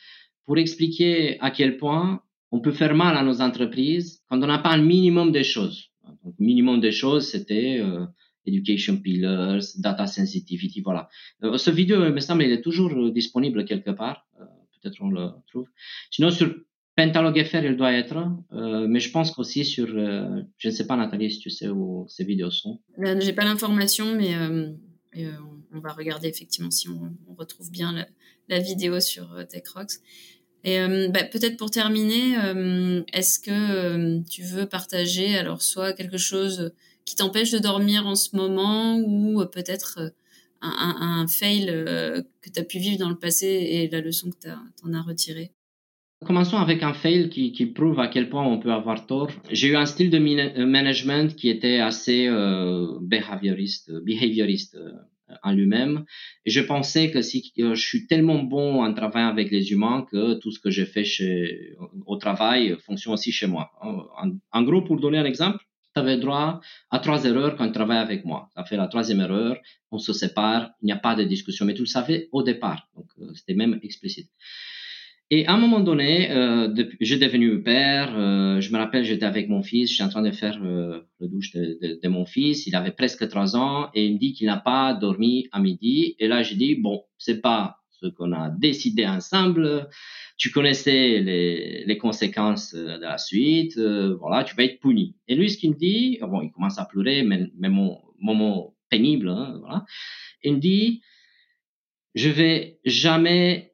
pour 0.44 0.59
expliquer 0.59 1.38
à 1.40 1.50
quel 1.50 1.76
point 1.76 2.22
on 2.52 2.61
peut 2.61 2.72
faire 2.72 2.94
mal 2.94 3.16
à 3.16 3.22
nos 3.22 3.40
entreprises 3.40 4.22
quand 4.29 4.42
on 4.42 4.46
n'a 4.46 4.59
pas 4.59 4.70
un 4.70 4.83
minimum 4.83 5.33
de 5.33 5.42
choses. 5.42 5.90
Donc, 6.24 6.35
minimum 6.38 6.81
de 6.81 6.90
choses, 6.90 7.29
c'était 7.29 7.79
euh, 7.81 8.07
education 8.46 8.96
pillars, 8.98 9.62
data 9.79 10.07
sensitivity, 10.07 10.81
voilà. 10.81 11.09
Euh, 11.42 11.59
ce 11.59 11.70
vidéo, 11.70 12.05
il 12.05 12.12
me 12.12 12.20
semble, 12.20 12.44
il 12.44 12.52
est 12.52 12.62
toujours 12.62 13.11
disponible 13.11 13.64
quelque 13.64 13.90
part. 13.90 14.26
Euh, 14.40 14.44
peut-être 14.81 14.98
on 15.00 15.11
le 15.11 15.31
trouve. 15.48 15.68
Sinon, 16.11 16.31
sur 16.31 16.55
Pentalog 16.97 17.45
FR, 17.45 17.63
il 17.63 17.77
doit 17.77 17.93
être, 17.93 18.17
euh, 18.53 18.87
mais 18.89 19.01
je 19.01 19.11
pense 19.11 19.31
qu'aussi 19.31 19.67
sur, 19.67 19.87
euh, 19.91 20.41
je 20.57 20.69
ne 20.69 20.73
sais 20.73 20.87
pas 20.87 20.97
Nathalie 20.97 21.31
si 21.31 21.41
tu 21.41 21.51
sais 21.51 21.69
où 21.69 22.07
ces 22.09 22.25
vidéos 22.25 22.51
sont. 22.51 22.81
Là, 22.97 23.21
j'ai 23.21 23.35
pas 23.35 23.45
l'information, 23.45 24.15
mais 24.15 24.35
euh, 24.35 24.73
on 25.75 25.81
va 25.81 25.93
regarder 25.93 26.29
effectivement 26.29 26.71
si 26.71 26.89
on, 26.89 27.15
retrouve 27.37 27.71
bien 27.71 28.07
la, 28.49 28.59
vidéo 28.61 28.99
sur 28.99 29.47
TechRox. 29.47 30.01
Et 30.65 30.79
bah, 31.11 31.23
peut-être 31.25 31.59
pour 31.59 31.71
terminer, 31.71 32.35
est-ce 33.13 33.39
que 33.41 34.23
tu 34.23 34.43
veux 34.43 34.67
partager 34.67 35.37
alors 35.37 35.61
soit 35.61 35.93
quelque 35.93 36.17
chose 36.17 36.73
qui 37.05 37.15
t'empêche 37.15 37.51
de 37.51 37.59
dormir 37.59 38.07
en 38.07 38.15
ce 38.15 38.35
moment 38.35 38.97
ou 38.99 39.45
peut-être 39.45 40.15
un, 40.63 40.97
un, 41.21 41.29
fail 41.29 41.67
que 41.67 42.51
tu 42.51 42.59
as 42.59 42.65
pu 42.65 42.79
vivre 42.79 42.99
dans 42.99 43.11
le 43.11 43.19
passé 43.19 43.47
et 43.47 43.89
la 43.91 44.01
leçon 44.01 44.31
que 44.31 44.39
tu 44.41 44.49
en 44.83 44.95
as 44.95 45.03
retirée? 45.03 45.53
Commençons 46.27 46.57
avec 46.57 46.83
un 46.83 46.93
fail 46.93 47.31
qui, 47.31 47.53
qui, 47.53 47.67
prouve 47.67 48.01
à 48.01 48.09
quel 48.09 48.29
point 48.29 48.45
on 48.45 48.59
peut 48.59 48.73
avoir 48.73 49.07
tort. 49.07 49.31
J'ai 49.53 49.69
eu 49.69 49.77
un 49.77 49.87
style 49.87 50.11
de 50.11 50.19
euh, 50.19 50.67
management 50.67 51.37
qui 51.37 51.49
était 51.49 51.79
assez 51.79 52.27
euh, 52.27 52.99
behavioriste, 53.01 53.93
behavioriste 54.03 54.75
euh, 54.75 54.91
en 55.45 55.53
lui-même. 55.53 56.05
Je 56.45 56.61
pensais 56.61 57.12
que 57.12 57.23
si 57.23 57.53
je 57.57 57.75
suis 57.75 58.09
tellement 58.09 58.43
bon 58.43 58.83
en 58.83 58.93
travaillant 58.93 59.29
avec 59.29 59.53
les 59.53 59.71
humains 59.71 60.05
que 60.11 60.35
tout 60.41 60.51
ce 60.51 60.59
que 60.59 60.71
j'ai 60.71 60.85
fait 60.85 61.05
chez, 61.05 61.77
au 62.07 62.17
travail 62.17 62.77
fonctionne 62.85 63.15
aussi 63.15 63.31
chez 63.31 63.47
moi. 63.47 63.71
En, 64.53 64.62
gros, 64.62 64.83
pour 64.83 64.99
donner 64.99 65.19
un 65.19 65.25
exemple, 65.25 65.65
tu 65.95 66.01
avais 66.01 66.17
droit 66.17 66.61
à 66.91 66.99
trois 66.99 67.25
erreurs 67.25 67.55
quand 67.55 67.67
tu 67.67 67.73
travailles 67.73 67.99
avec 67.99 68.25
moi. 68.25 68.51
Tu 68.57 68.61
as 68.61 68.65
fait 68.65 68.77
la 68.77 68.89
troisième 68.89 69.21
erreur, 69.21 69.59
on 69.93 69.99
se 69.99 70.12
sépare, 70.12 70.71
il 70.83 70.87
n'y 70.87 70.93
a 70.93 70.97
pas 70.97 71.15
de 71.15 71.23
discussion. 71.23 71.65
Mais 71.67 71.75
tu 71.75 71.83
le 71.83 71.87
savais 71.87 72.29
au 72.33 72.43
départ, 72.43 72.89
donc 72.97 73.07
euh, 73.21 73.33
c'était 73.35 73.55
même 73.55 73.79
explicite. 73.85 74.29
Et 75.31 75.45
à 75.47 75.55
un 75.55 75.57
moment 75.57 75.81
donné, 75.81 76.31
euh, 76.31 76.73
j'ai 77.01 77.19
devenu 77.19 77.61
père. 77.61 78.17
Euh, 78.17 78.61
je 78.61 78.73
me 78.73 78.79
rappelle, 78.79 79.05
j'étais 79.05 79.25
avec 79.25 79.49
mon 79.49 79.61
fils, 79.61 79.91
j'étais 79.91 80.05
en 80.05 80.09
train 80.09 80.23
de 80.23 80.31
faire 80.31 80.61
euh, 80.62 81.01
le 81.19 81.27
douche 81.27 81.53
de, 81.53 81.79
de, 81.83 81.99
de, 82.01 82.09
mon 82.09 82.25
fils. 82.25 82.69
Il 82.69 82.77
avait 82.77 82.93
presque 82.93 83.29
trois 83.29 83.57
ans 83.57 83.91
et 83.93 84.07
il 84.07 84.15
me 84.15 84.19
dit 84.19 84.35
qu'il 84.35 84.47
n'a 84.47 84.57
pas 84.57 84.95
dormi 84.95 85.49
à 85.51 85.59
midi. 85.59 86.15
Et 86.21 86.29
là, 86.29 86.45
j'ai 86.45 86.55
dit 86.55 86.77
bon, 86.77 87.03
c'est 87.19 87.41
pas 87.41 87.79
ce 87.91 88.07
qu'on 88.07 88.33
a 88.33 88.51
décidé 88.51 89.05
ensemble. 89.05 89.89
Tu 90.37 90.53
connaissais 90.53 91.21
les, 91.21 91.85
les 91.85 91.99
conséquences 91.99 92.75
de 92.75 93.01
la 93.01 93.19
suite. 93.19 93.77
Euh, 93.79 94.15
voilà, 94.21 94.45
tu 94.45 94.55
vas 94.55 94.62
être 94.62 94.79
puni. 94.79 95.17
Et 95.27 95.35
lui, 95.35 95.51
ce 95.51 95.59
qu'il 95.59 95.71
me 95.71 95.77
dit, 95.77 96.19
bon, 96.21 96.43
il 96.43 96.53
commence 96.53 96.79
à 96.79 96.85
pleurer, 96.85 97.25
mais, 97.25 97.49
mais 97.59 97.69
mon 97.69 98.01
moment 98.21 98.77
pénible, 98.91 99.29
hein, 99.29 99.57
voilà. 99.61 99.85
Il 100.45 100.55
me 100.55 100.61
dit, 100.61 101.03
je 102.15 102.29
vais 102.29 102.79
jamais 102.85 103.73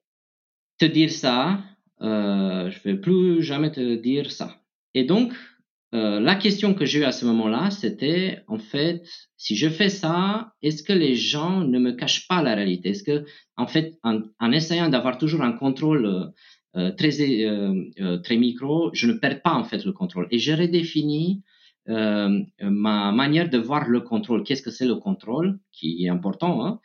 te 0.82 0.92
dire 0.92 1.12
ça, 1.12 1.60
euh, 2.00 2.68
je 2.70 2.78
vais 2.82 2.96
plus 2.96 3.40
jamais 3.42 3.70
te 3.70 3.94
dire 3.94 4.32
ça. 4.32 4.56
Et 4.94 5.04
donc, 5.04 5.32
euh, 5.94 6.18
la 6.18 6.34
question 6.34 6.74
que 6.74 6.84
j'ai 6.84 7.00
eue 7.00 7.04
à 7.04 7.12
ce 7.12 7.24
moment-là, 7.26 7.70
c'était 7.70 8.40
en 8.48 8.58
fait, 8.58 9.02
si 9.36 9.54
je 9.54 9.68
fais 9.68 9.88
ça, 9.88 10.52
est-ce 10.60 10.82
que 10.82 10.92
les 10.92 11.14
gens 11.14 11.60
ne 11.60 11.78
me 11.78 11.92
cachent 11.92 12.26
pas 12.26 12.42
la 12.42 12.54
réalité? 12.56 12.88
Est-ce 12.90 13.04
que, 13.04 13.24
en 13.56 13.68
fait, 13.68 13.98
en, 14.02 14.52
essayant 14.52 14.88
d'avoir 14.88 15.18
toujours 15.18 15.42
un 15.42 15.52
contrôle 15.52 16.32
euh, 16.74 16.90
très 16.90 17.12
euh, 17.20 17.84
euh, 18.00 18.18
très 18.18 18.36
micro, 18.36 18.90
je 18.92 19.06
ne 19.06 19.12
perds 19.12 19.42
pas 19.42 19.54
en 19.54 19.64
fait 19.64 19.84
le 19.84 19.92
contrôle. 19.92 20.26
Et 20.30 20.38
j'ai 20.38 20.54
redéfini 20.54 21.42
ma 21.86 23.12
manière 23.12 23.50
de 23.50 23.58
voir 23.58 23.88
le 23.88 24.00
contrôle. 24.00 24.44
Qu'est-ce 24.44 24.62
que 24.62 24.70
c'est 24.70 24.86
le 24.86 24.94
contrôle, 24.94 25.58
qui 25.72 26.04
est 26.04 26.08
important 26.08 26.64
hein? 26.64 26.80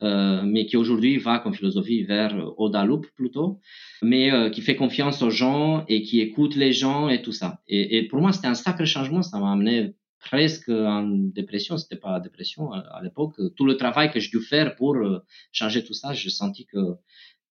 Mais 0.00 0.66
qui 0.66 0.76
aujourd'hui 0.76 1.18
va 1.18 1.38
comme 1.38 1.54
philosophie 1.54 2.04
vers 2.04 2.34
Oda 2.58 2.84
Loop 2.84 3.06
plutôt, 3.16 3.60
mais 4.02 4.32
euh, 4.32 4.50
qui 4.50 4.60
fait 4.60 4.76
confiance 4.76 5.22
aux 5.22 5.30
gens 5.30 5.84
et 5.88 6.02
qui 6.02 6.20
écoute 6.20 6.56
les 6.56 6.72
gens 6.72 7.08
et 7.08 7.22
tout 7.22 7.32
ça. 7.32 7.60
Et, 7.66 7.98
et 7.98 8.02
pour 8.04 8.20
moi, 8.20 8.32
c'était 8.32 8.46
un 8.48 8.54
sacré 8.54 8.86
changement. 8.86 9.22
Ça 9.22 9.38
m'a 9.38 9.52
amené 9.52 9.94
presque 10.20 10.68
en 10.68 11.02
dépression. 11.02 11.78
C'était 11.78 11.96
pas 11.96 12.20
dépression 12.20 12.72
à, 12.72 13.00
l'époque. 13.02 13.34
Tout 13.56 13.66
le 13.66 13.76
travail 13.76 14.10
que 14.10 14.20
j'ai 14.20 14.30
dû 14.30 14.40
faire 14.40 14.76
pour 14.76 14.96
euh, 14.96 15.20
changer 15.52 15.84
tout 15.84 15.94
ça, 15.94 16.12
j'ai 16.12 16.30
senti 16.30 16.66
que 16.66 16.96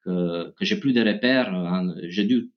que, 0.03 0.53
que 0.57 0.63
j'ai 0.63 0.79
plus 0.79 0.93
de 0.93 1.03
repères. 1.03 1.53
Hein. 1.53 1.93
J'ai 2.03 2.23
dû 2.23 2.51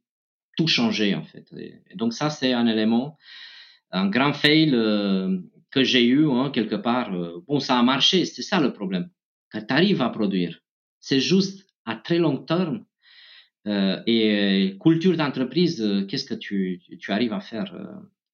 tout 0.57 0.69
changer 0.69 1.15
en 1.15 1.25
fait. 1.25 1.47
Et, 1.57 1.97
donc 1.97 2.13
ça, 2.13 2.31
c'est 2.31 2.53
un 2.53 2.67
élément, 2.67 3.17
un 3.91 4.09
grand 4.09 4.33
fail 4.33 4.71
euh, 4.73 5.39
que 5.71 5.83
j'ai 5.83 6.05
eu 6.05 6.31
hein, 6.31 6.51
quelque 6.53 6.77
part. 6.77 7.11
Bon, 7.49 7.59
ça 7.59 7.79
a 7.79 7.83
marché. 7.83 8.25
C'est 8.25 8.43
ça 8.43 8.61
le 8.61 8.73
problème 8.73 9.09
que 9.51 9.59
tu 9.59 9.73
arrives 9.73 10.03
à 10.03 10.11
produire. 10.11 10.61
C'est 11.01 11.21
juste 11.21 11.67
à 11.85 11.97
très 11.97 12.19
long 12.19 12.39
terme. 12.39 12.85
Et 13.67 14.77
culture 14.81 15.17
d'entreprise, 15.17 15.85
qu'est-ce 16.09 16.25
que 16.25 16.35
tu, 16.35 16.81
arrives 17.09 17.33
à 17.33 17.41
faire 17.41 17.77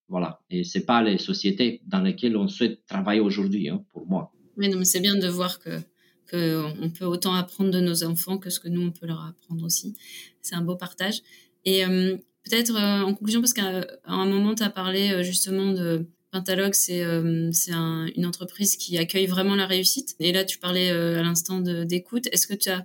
Voilà. 0.09 0.41
Et 0.51 0.63
c'est 0.65 0.87
pas 0.87 1.03
les 1.03 1.19
sociétés 1.19 1.83
dans 1.85 2.01
lesquelles 2.01 2.37
on 2.37 2.49
souhaite 2.49 2.87
travailler 2.87 3.21
aujourd'hui, 3.21 3.69
hein, 3.69 3.85
pour 3.93 4.07
moi. 4.07 4.33
Oui, 4.57 4.69
non, 4.69 4.79
mais 4.79 4.85
c'est 4.85 5.01
bien 5.01 5.17
de 5.17 5.29
voir 5.29 5.59
que, 5.59 5.81
que 6.27 6.63
on 6.81 6.91
peut 6.91 7.05
autant 7.05 7.35
apprendre 7.35 7.71
de 7.71 7.81
nos 7.81 8.05
enfants 8.05 8.39
que 8.39 8.51
ce 8.51 8.61
que 8.61 8.69
nous 8.69 8.83
on 8.83 8.91
peut 8.91 9.07
leur 9.07 9.25
apprendre 9.25 9.65
aussi. 9.65 9.97
C'est 10.43 10.55
un 10.55 10.63
beau 10.63 10.77
partage. 10.77 11.23
Et 11.65 11.85
euh, 11.85 12.17
peut-être 12.45 12.75
euh, 12.77 13.03
en 13.03 13.15
conclusion, 13.15 13.41
parce 13.41 13.53
qu'à 13.53 13.87
un 14.05 14.27
moment 14.27 14.55
tu 14.55 14.63
as 14.63 14.71
parlé 14.71 15.11
euh, 15.13 15.23
justement 15.23 15.73
de 15.73 16.07
Pentalogue, 16.37 16.75
c'est 16.75 17.03
euh, 17.03 17.51
un, 17.73 18.07
une 18.15 18.27
entreprise 18.27 18.77
qui 18.77 18.99
accueille 18.99 19.27
vraiment 19.27 19.55
la 19.55 19.65
réussite. 19.65 20.15
Et 20.21 20.33
là, 20.33 20.45
tu 20.45 20.59
parlais 20.59 20.91
euh, 20.91 21.19
à 21.19 21.23
l'instant 21.23 21.61
d'écoute. 21.61 22.29
Est-ce 22.31 22.47
que 22.47 22.53
tu 22.53 22.69
as 22.69 22.85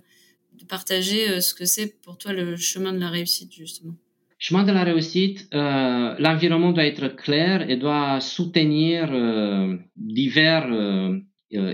partagé 0.70 1.28
euh, 1.28 1.40
ce 1.42 1.52
que 1.52 1.66
c'est 1.66 2.00
pour 2.00 2.16
toi 2.16 2.32
le 2.32 2.56
chemin 2.56 2.94
de 2.94 2.98
la 2.98 3.10
réussite, 3.10 3.52
justement? 3.52 3.92
Chemin 4.38 4.64
de 4.64 4.72
la 4.72 4.84
réussite, 4.84 5.46
l'environnement 5.52 6.72
doit 6.72 6.86
être 6.86 7.08
clair 7.08 7.68
et 7.70 7.76
doit 7.76 8.20
soutenir 8.20 9.02
divers 9.94 10.68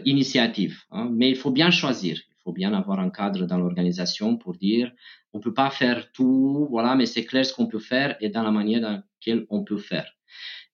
initiatives. 0.04 0.78
Hein, 0.90 1.08
mais 1.14 1.30
il 1.30 1.36
faut 1.36 1.50
bien 1.50 1.70
choisir. 1.70 2.16
Il 2.18 2.42
faut 2.44 2.52
bien 2.52 2.74
avoir 2.74 2.98
un 3.00 3.08
cadre 3.08 3.46
dans 3.46 3.56
l'organisation 3.56 4.36
pour 4.36 4.54
dire 4.56 4.92
on 5.32 5.40
peut 5.40 5.54
pas 5.54 5.70
faire 5.70 6.12
tout, 6.12 6.66
voilà, 6.70 6.94
mais 6.94 7.06
c'est 7.06 7.24
clair 7.24 7.46
ce 7.46 7.54
qu'on 7.54 7.68
peut 7.68 7.78
faire 7.78 8.16
et 8.20 8.28
dans 8.28 8.42
la 8.42 8.50
manière 8.50 8.82
dans 8.82 8.92
laquelle 8.92 9.46
on 9.48 9.64
peut 9.64 9.78
faire. 9.78 10.17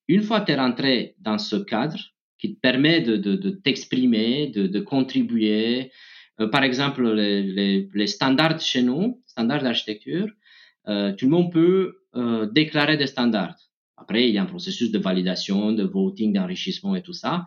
Une 0.09 0.23
fois 0.23 0.41
que 0.41 0.47
tu 0.47 0.53
es 0.53 0.57
rentré 0.57 1.15
dans 1.21 1.39
ce 1.39 1.57
cadre 1.57 1.99
qui 2.39 2.55
te 2.55 2.61
permet 2.61 3.01
de, 3.01 3.17
de, 3.17 3.37
de 3.37 3.51
t'exprimer, 3.51 4.49
de, 4.49 4.67
de, 4.67 4.81
contribuer, 4.81 5.91
euh, 6.41 6.49
par 6.49 6.63
exemple, 6.63 7.11
les, 7.13 7.43
les, 7.43 7.89
les, 7.95 8.07
standards 8.07 8.61
chez 8.61 8.83
nous, 8.83 9.23
standards 9.27 9.63
d'architecture, 9.63 10.29
euh, 10.89 11.13
tout 11.13 11.27
le 11.27 11.31
monde 11.31 11.53
peut 11.53 12.03
euh, 12.17 12.47
déclarer 12.47 12.97
des 12.97 13.07
standards. 13.07 13.57
Après, 13.97 14.29
il 14.29 14.35
y 14.35 14.39
a 14.39 14.43
un 14.43 14.47
processus 14.47 14.91
de 14.91 14.99
validation, 14.99 15.73
de 15.73 15.85
voting, 15.85 16.33
d'enrichissement 16.33 16.95
et 16.97 17.03
tout 17.03 17.13
ça. 17.13 17.47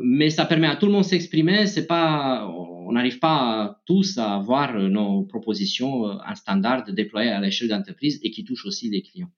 Mais 0.00 0.30
ça 0.30 0.46
permet 0.46 0.68
à 0.68 0.76
tout 0.76 0.86
le 0.86 0.92
monde 0.92 1.04
s'exprimer. 1.04 1.66
C'est 1.66 1.86
pas, 1.86 2.48
on 2.48 2.92
n'arrive 2.92 3.18
pas 3.18 3.82
tous 3.84 4.16
à 4.16 4.36
avoir 4.36 4.78
nos 4.78 5.24
propositions 5.24 6.04
en 6.04 6.34
standard 6.34 6.84
déployées 6.90 7.28
à 7.28 7.40
l'échelle 7.40 7.68
d'entreprise 7.68 8.18
et 8.22 8.30
qui 8.30 8.44
touchent 8.44 8.64
aussi 8.64 8.88
les 8.88 9.02
clients. 9.02 9.30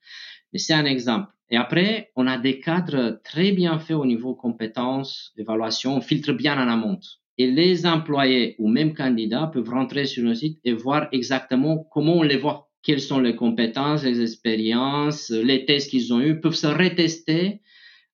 Mais 0.52 0.60
c'est 0.60 0.74
un 0.74 0.84
exemple. 0.84 1.26
Et 1.50 1.56
après, 1.56 2.10
on 2.16 2.26
a 2.26 2.38
des 2.38 2.60
cadres 2.60 3.20
très 3.22 3.52
bien 3.52 3.78
faits 3.78 3.96
au 3.96 4.06
niveau 4.06 4.34
compétences, 4.34 5.32
évaluation, 5.36 5.96
on 5.96 6.00
filtre 6.00 6.32
bien 6.32 6.54
en 6.58 6.68
amont. 6.68 6.98
Et 7.36 7.50
les 7.50 7.86
employés 7.86 8.54
ou 8.58 8.68
même 8.68 8.94
candidats 8.94 9.50
peuvent 9.52 9.68
rentrer 9.68 10.06
sur 10.06 10.24
le 10.24 10.34
site 10.34 10.58
et 10.64 10.72
voir 10.72 11.08
exactement 11.12 11.86
comment 11.92 12.14
on 12.14 12.22
les 12.22 12.36
voit. 12.36 12.70
Quelles 12.82 13.00
sont 13.00 13.20
les 13.20 13.34
compétences, 13.34 14.04
les 14.04 14.20
expériences, 14.20 15.30
les 15.30 15.64
tests 15.64 15.90
qu'ils 15.90 16.12
ont 16.12 16.20
eus, 16.20 16.40
peuvent 16.40 16.54
se 16.54 16.66
retester 16.66 17.60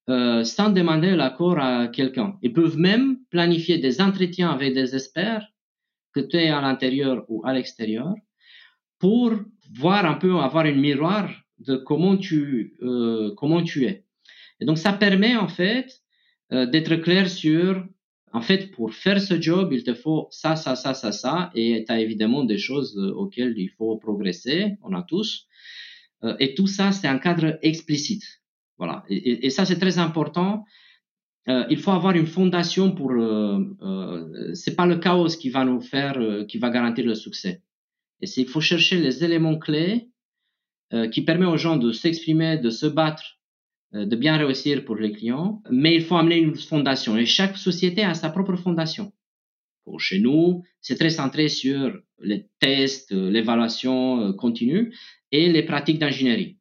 euh, 0.09 0.43
sans 0.43 0.71
demander 0.71 1.15
l'accord 1.15 1.59
à 1.59 1.89
quelqu'un. 1.89 2.37
Ils 2.43 2.53
peuvent 2.53 2.79
même 2.79 3.19
planifier 3.31 3.79
des 3.79 4.01
entretiens 4.01 4.51
avec 4.51 4.75
des 4.75 4.95
experts, 4.95 5.47
que 6.13 6.21
tu 6.21 6.37
es 6.37 6.49
à 6.49 6.61
l'intérieur 6.61 7.25
ou 7.29 7.43
à 7.45 7.53
l'extérieur, 7.53 8.15
pour 8.99 9.33
voir 9.73 10.07
un 10.07 10.15
peu, 10.15 10.37
avoir 10.37 10.65
une 10.67 10.81
miroir 10.81 11.31
de 11.61 11.77
comment 11.77 12.17
tu, 12.17 12.77
euh, 12.83 13.35
comment 13.37 13.63
tu 13.63 13.85
es. 13.85 14.05
Et 14.61 14.65
donc, 14.65 14.79
ça 14.79 14.93
permet 14.93 15.37
en 15.37 15.49
fait 15.49 16.03
euh, 16.53 16.67
d'être 16.67 16.97
clair 16.97 17.29
sur, 17.31 17.87
en 18.33 18.41
fait, 18.41 18.71
pour 18.73 18.95
faire 18.95 19.21
ce 19.21 19.41
job, 19.41 19.73
il 19.73 19.83
te 19.83 19.95
faut 19.95 20.29
ça, 20.31 20.57
ça, 20.57 20.77
ça, 20.77 20.95
ça, 20.95 21.13
ça, 21.13 21.51
et 21.55 21.85
tu 21.87 21.93
as 21.93 22.01
évidemment 22.01 22.45
des 22.45 22.59
choses 22.59 22.97
euh, 22.97 23.13
auxquelles 23.13 23.55
il 23.57 23.71
faut 23.71 23.97
progresser, 23.97 24.77
on 24.83 24.95
a 24.95 25.03
tous. 25.03 25.47
Euh, 26.25 26.37
et 26.39 26.55
tout 26.55 26.67
ça, 26.67 26.93
c'est 26.93 27.09
un 27.09 27.19
cadre 27.19 27.59
explicite. 27.63 28.25
Voilà. 28.79 29.05
Et, 29.09 29.47
et, 29.47 29.51
ça, 29.51 29.65
c'est 29.65 29.79
très 29.79 29.99
important. 29.99 30.65
Euh, 31.49 31.65
il 31.71 31.79
faut 31.79 31.91
avoir 31.91 32.15
une 32.15 32.27
fondation 32.27 32.93
pour. 32.93 33.13
Euh, 33.13 34.55
c'est 34.55 34.77
pas 34.77 34.87
le 34.87 34.97
chaos 34.97 35.37
qui 35.41 35.51
va 35.51 35.65
nous 35.65 35.81
faire, 35.81 36.19
qui 36.47 36.59
va 36.59 36.71
garantir 36.71 37.05
le 37.05 37.15
succès. 37.15 37.63
Et 38.21 38.27
il 38.37 38.47
faut 38.47 38.61
chercher 38.61 38.99
les 39.01 39.25
éléments 39.25 39.59
clés 39.59 40.10
qui 41.13 41.23
permet 41.23 41.47
aux 41.47 41.57
gens 41.57 41.77
de 41.77 41.93
s'exprimer, 41.93 42.59
de 42.59 42.71
se 42.71 42.87
battre, 42.87 43.41
euh, 43.95 44.07
de 44.07 44.15
bien 44.15 44.37
réussir 44.37 44.85
pour 44.85 44.97
les 44.97 45.11
clients, 45.11 45.63
mais 45.69 45.97
il 45.97 46.03
faut 46.03 46.17
amener 46.17 46.39
une 46.39 46.55
fondation. 46.55 47.17
Et 47.17 47.27
chaque 47.27 47.57
société 47.57 48.03
a 48.05 48.15
sa 48.15 48.31
propre 48.31 48.55
fondation. 48.57 49.13
Pour 49.85 50.01
chez 50.01 50.21
nous, 50.21 50.63
c'est 50.81 50.97
très 50.97 51.11
centré 51.11 51.49
sur 51.49 51.99
les 52.21 52.47
tests, 52.61 53.11
euh, 53.11 53.31
l'évaluation 53.31 54.33
continue 54.35 54.95
et 55.33 55.51
les 55.51 55.65
pratiques 55.65 55.99
d'ingénierie. 55.99 56.59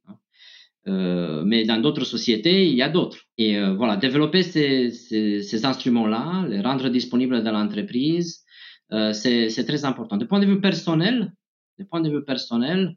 Euh, 0.87 1.43
mais 1.45 1.65
dans 1.65 1.79
d'autres 1.79 2.03
sociétés, 2.05 2.67
il 2.67 2.73
y 2.75 2.81
a 2.81 2.89
d'autres. 2.89 3.19
Et 3.37 3.57
euh, 3.57 3.75
voilà, 3.75 3.95
développer 3.95 4.41
ces, 4.41 4.89
ces, 4.89 5.43
ces 5.43 5.65
instruments-là, 5.65 6.47
les 6.49 6.61
rendre 6.61 6.89
disponibles 6.89 7.43
dans 7.43 7.51
l'entreprise, 7.51 8.43
euh, 8.91 9.13
c'est 9.13 9.65
très 9.67 9.85
important. 9.85 10.17
Du 10.17 10.25
point 10.25 10.39
de 10.39 10.47
vue 10.47 10.61
personnel, 10.61 11.31
du 11.77 11.85
point 11.85 12.01
de 12.01 12.09
vue 12.09 12.23
personnel, 12.23 12.95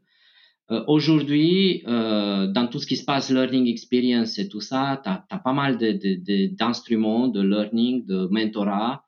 euh, 0.71 0.83
Aujourd'hui, 0.87 1.83
euh, 1.87 2.47
dans 2.47 2.67
tout 2.67 2.79
ce 2.79 2.87
qui 2.87 2.95
se 2.95 3.03
passe, 3.03 3.29
learning 3.29 3.67
experience 3.67 4.39
et 4.39 4.47
tout 4.47 4.61
ça, 4.61 5.01
tu 5.03 5.09
as, 5.09 5.25
as, 5.29 5.39
pas 5.39 5.53
mal 5.53 5.77
d'instruments 5.77 7.27
de, 7.27 7.41
de, 7.41 7.45
de, 7.45 7.49
learning, 7.49 8.05
de 8.05 8.27
mentorat 8.31 9.05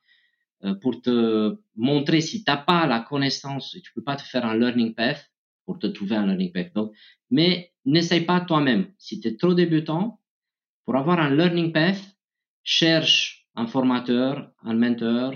euh, 0.63 0.73
pour 0.75 1.01
te 1.01 1.57
montrer 1.75 2.21
si 2.21 2.43
tu 2.43 2.51
n'as 2.51 2.57
pas 2.57 2.87
la 2.87 2.99
connaissance, 2.99 3.77
tu 3.83 3.93
peux 3.93 4.03
pas 4.03 4.15
te 4.15 4.23
faire 4.23 4.45
un 4.45 4.57
learning 4.57 4.93
path 4.93 5.31
pour 5.65 5.79
te 5.79 5.87
trouver 5.87 6.15
un 6.15 6.25
learning 6.25 6.51
path. 6.51 6.73
Donc, 6.73 6.91
mais 7.29 7.71
n'essaye 7.85 8.21
pas 8.21 8.41
toi-même. 8.41 8.87
Si 8.97 9.19
tu 9.19 9.27
es 9.29 9.37
trop 9.37 9.53
débutant, 9.53 10.19
pour 10.85 10.95
avoir 10.95 11.19
un 11.19 11.29
learning 11.29 11.71
path, 11.71 12.01
cherche 12.63 13.47
un 13.55 13.67
formateur, 13.67 14.51
un 14.63 14.73
mentor, 14.73 15.33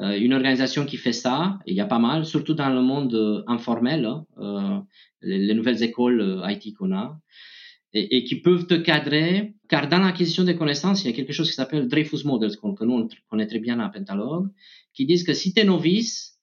une 0.00 0.32
organisation 0.32 0.86
qui 0.86 0.96
fait 0.96 1.12
ça, 1.12 1.58
il 1.66 1.74
y 1.74 1.80
a 1.80 1.86
pas 1.86 1.98
mal, 1.98 2.24
surtout 2.24 2.54
dans 2.54 2.70
le 2.70 2.82
monde 2.82 3.14
euh, 3.14 3.42
informel, 3.46 4.04
hein, 4.04 4.24
euh, 4.38 4.78
les, 5.22 5.38
les, 5.38 5.54
nouvelles 5.54 5.82
écoles 5.82 6.42
IT 6.44 6.76
qu'on 6.76 6.92
a. 6.92 7.18
et, 7.92 8.22
qui 8.24 8.36
peuvent 8.36 8.66
te 8.66 8.74
cadrer. 8.74 9.54
Car 9.68 9.88
dans 9.88 9.98
l'acquisition 9.98 10.44
des 10.44 10.56
connaissances, 10.56 11.04
il 11.04 11.08
y 11.08 11.10
a 11.10 11.16
quelque 11.16 11.32
chose 11.32 11.48
qui 11.48 11.54
s'appelle 11.54 11.88
Dreyfus 11.88 12.24
Models, 12.24 12.56
que 12.56 12.84
nous 12.84 12.92
on 12.94 13.08
connaît 13.28 13.46
très 13.46 13.58
bien 13.58 13.80
à 13.80 13.88
Pentalogue, 13.88 14.48
qui 14.94 15.04
disent 15.04 15.24
que 15.24 15.34
si 15.34 15.52
tu 15.52 15.60
es 15.60 15.64
novice, 15.64 16.38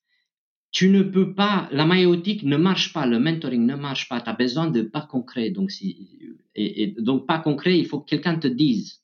tu 0.72 0.90
ne 0.90 1.04
peux 1.04 1.34
pas, 1.34 1.70
la 1.72 1.86
maïotique 1.86 2.44
ne 2.44 2.58
marche 2.58 2.92
pas, 2.92 3.06
le 3.06 3.18
mentoring 3.18 3.66
ne 3.66 3.76
marche 3.76 4.10
pas, 4.10 4.20
tu 4.20 4.30
as 4.30 4.34
besoin 4.34 4.70
de 4.70 4.82
pas 4.82 5.02
concret. 5.02 5.50
Donc, 5.50 5.72
si, 5.72 6.20
et, 6.54 6.94
donc 7.00 7.26
pas 7.26 7.40
concret, 7.40 7.80
il 7.80 7.86
faut 7.86 8.02
que 8.02 8.10
quelqu'un 8.10 8.38
te 8.38 8.48
dise. 8.48 9.02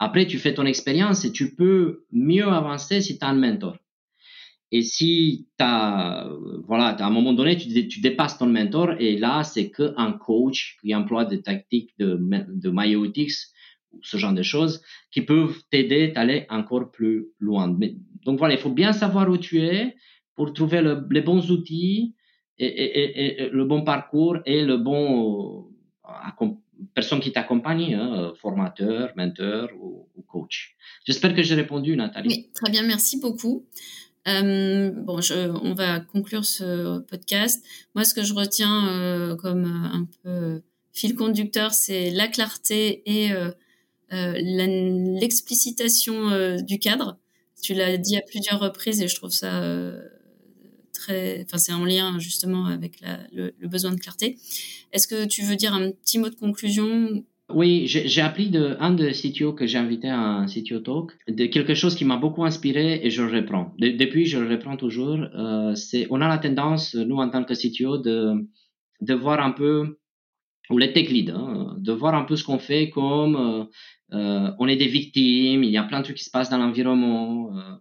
Après, 0.00 0.26
tu 0.26 0.38
fais 0.38 0.54
ton 0.54 0.66
expérience 0.66 1.24
et 1.24 1.30
tu 1.30 1.54
peux 1.54 2.04
mieux 2.10 2.48
avancer 2.48 3.00
si 3.00 3.16
tu 3.16 3.24
as 3.24 3.28
un 3.28 3.34
mentor. 3.34 3.76
Et 4.76 4.82
si 4.82 5.46
tu 5.56 5.64
as, 5.64 6.28
voilà, 6.66 6.86
à 6.86 7.06
un 7.06 7.10
moment 7.10 7.32
donné, 7.32 7.56
tu, 7.56 8.00
dépasses 8.00 8.38
ton 8.38 8.46
mentor 8.46 8.96
et 8.98 9.16
là, 9.16 9.44
c'est 9.44 9.70
qu'un 9.70 10.10
coach 10.14 10.78
qui 10.80 10.92
emploie 10.92 11.24
des 11.24 11.42
tactiques 11.42 11.92
de, 12.00 12.18
de 12.48 12.70
maïotics, 12.70 13.30
ce 14.02 14.16
genre 14.16 14.32
de 14.32 14.42
choses, 14.42 14.82
qui 15.12 15.22
peuvent 15.22 15.56
t'aider 15.70 16.12
à 16.16 16.22
aller 16.22 16.44
encore 16.50 16.90
plus 16.90 17.28
loin. 17.38 17.68
donc 18.24 18.40
voilà, 18.40 18.54
il 18.54 18.60
faut 18.60 18.72
bien 18.72 18.92
savoir 18.92 19.30
où 19.30 19.38
tu 19.38 19.60
es 19.60 19.94
pour 20.34 20.52
trouver 20.52 20.82
les 21.08 21.20
bons 21.20 21.52
outils 21.52 22.16
et, 22.58 23.48
le 23.52 23.64
bon 23.64 23.82
parcours 23.82 24.38
et 24.44 24.64
le 24.64 24.76
bon 24.76 25.68
euh, 26.04 26.46
personne 26.94 27.20
qui 27.20 27.30
t'accompagne, 27.30 27.94
hein, 27.94 28.32
formateur, 28.40 29.12
mentor 29.16 29.68
ou, 29.80 30.08
ou 30.16 30.22
coach. 30.22 30.74
J'espère 31.04 31.32
que 31.32 31.44
j'ai 31.44 31.54
répondu, 31.54 31.94
Nathalie. 31.94 32.28
Oui, 32.28 32.50
très 32.52 32.72
bien, 32.72 32.82
merci 32.82 33.20
beaucoup. 33.20 33.66
Euh, 34.26 34.90
bon, 34.90 35.20
je, 35.20 35.50
on 35.62 35.74
va 35.74 36.00
conclure 36.00 36.44
ce 36.44 36.98
podcast. 37.00 37.64
Moi, 37.94 38.04
ce 38.04 38.14
que 38.14 38.24
je 38.24 38.34
retiens 38.34 38.88
euh, 38.88 39.36
comme 39.36 39.64
euh, 39.64 39.96
un 39.96 40.08
peu 40.22 40.62
fil 40.92 41.14
conducteur, 41.14 41.72
c'est 41.74 42.10
la 42.10 42.26
clarté 42.28 43.02
et 43.06 43.32
euh, 43.32 43.50
l'explicitation 44.10 46.56
du 46.58 46.78
cadre. 46.78 47.18
Tu 47.62 47.74
l'as 47.74 47.96
dit 47.96 48.16
à 48.16 48.20
plusieurs 48.20 48.60
reprises 48.60 49.02
et 49.02 49.08
je 49.08 49.16
trouve 49.16 49.32
ça 49.32 49.60
très, 50.92 51.44
enfin, 51.44 51.58
c'est 51.58 51.72
en 51.72 51.84
lien 51.84 52.20
justement 52.20 52.66
avec 52.66 53.00
la, 53.00 53.18
le, 53.32 53.52
besoin 53.66 53.90
de 53.90 53.98
clarté. 53.98 54.38
Est-ce 54.92 55.08
que 55.08 55.24
tu 55.24 55.42
veux 55.42 55.56
dire 55.56 55.74
un 55.74 55.90
petit 55.90 56.18
mot 56.18 56.28
de 56.28 56.36
conclusion 56.36 57.24
oui, 57.50 57.84
j'ai 57.86 58.20
appris 58.22 58.48
de 58.48 58.76
un 58.80 58.92
de 58.92 59.10
CTO 59.10 59.52
que 59.52 59.66
j'ai 59.66 59.78
invité 59.78 60.08
à 60.08 60.18
un 60.18 60.46
CTO 60.46 60.80
Talk, 60.80 61.12
de 61.28 61.46
quelque 61.46 61.74
chose 61.74 61.94
qui 61.94 62.04
m'a 62.04 62.16
beaucoup 62.16 62.44
inspiré 62.44 63.00
et 63.02 63.10
je 63.10 63.22
le 63.22 63.40
reprends. 63.40 63.74
depuis, 63.78 64.24
je 64.24 64.38
le 64.38 64.48
reprends 64.48 64.76
toujours. 64.76 65.18
Euh, 65.34 65.74
c'est, 65.74 66.06
on 66.10 66.20
a 66.22 66.28
la 66.28 66.38
tendance, 66.38 66.94
nous 66.94 67.16
en 67.16 67.28
tant 67.28 67.44
que 67.44 67.54
CTO, 67.54 67.98
de, 67.98 68.32
de 69.02 69.14
voir 69.14 69.40
un 69.40 69.50
peu, 69.50 69.98
ou 70.70 70.78
les 70.78 70.92
tech 70.92 71.10
leads, 71.10 71.32
hein, 71.32 71.76
de 71.78 71.92
voir 71.92 72.14
un 72.14 72.24
peu 72.24 72.36
ce 72.36 72.44
qu'on 72.44 72.58
fait 72.58 72.88
comme 72.88 73.36
euh, 73.36 73.64
euh, 74.14 74.50
on 74.58 74.68
est 74.68 74.76
des 74.76 74.86
victimes, 74.86 75.64
il 75.64 75.70
y 75.70 75.76
a 75.76 75.82
plein 75.82 76.00
de 76.00 76.04
trucs 76.04 76.16
qui 76.16 76.24
se 76.24 76.30
passent 76.30 76.50
dans 76.50 76.58
l'environnement, 76.58 77.50
euh, 77.56 77.74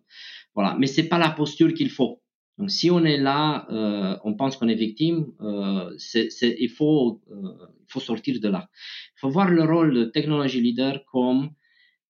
voilà. 0.56 0.76
Mais 0.80 0.88
c'est 0.88 1.08
pas 1.08 1.18
la 1.18 1.30
posture 1.30 1.74
qu'il 1.74 1.90
faut. 1.90 2.23
Donc, 2.58 2.70
si 2.70 2.92
on 2.92 3.04
est 3.04 3.18
là, 3.18 3.66
euh, 3.72 4.16
on 4.24 4.36
pense 4.36 4.58
qu'on 4.58 4.68
est 4.68 4.76
victime, 4.76 5.28
euh, 5.42 5.92
c'est, 5.98 6.30
c'est, 6.30 6.56
il, 6.60 6.70
faut, 6.70 7.22
euh, 7.32 7.50
faut 7.88 8.00
sortir 8.00 8.40
de 8.40 8.48
là. 8.48 8.70
Il 9.16 9.20
faut 9.22 9.30
voir 9.30 9.50
le 9.50 9.64
rôle 9.64 9.94
de 9.94 10.06
technologie 10.06 10.62
leader 10.62 11.04
comme 11.12 11.50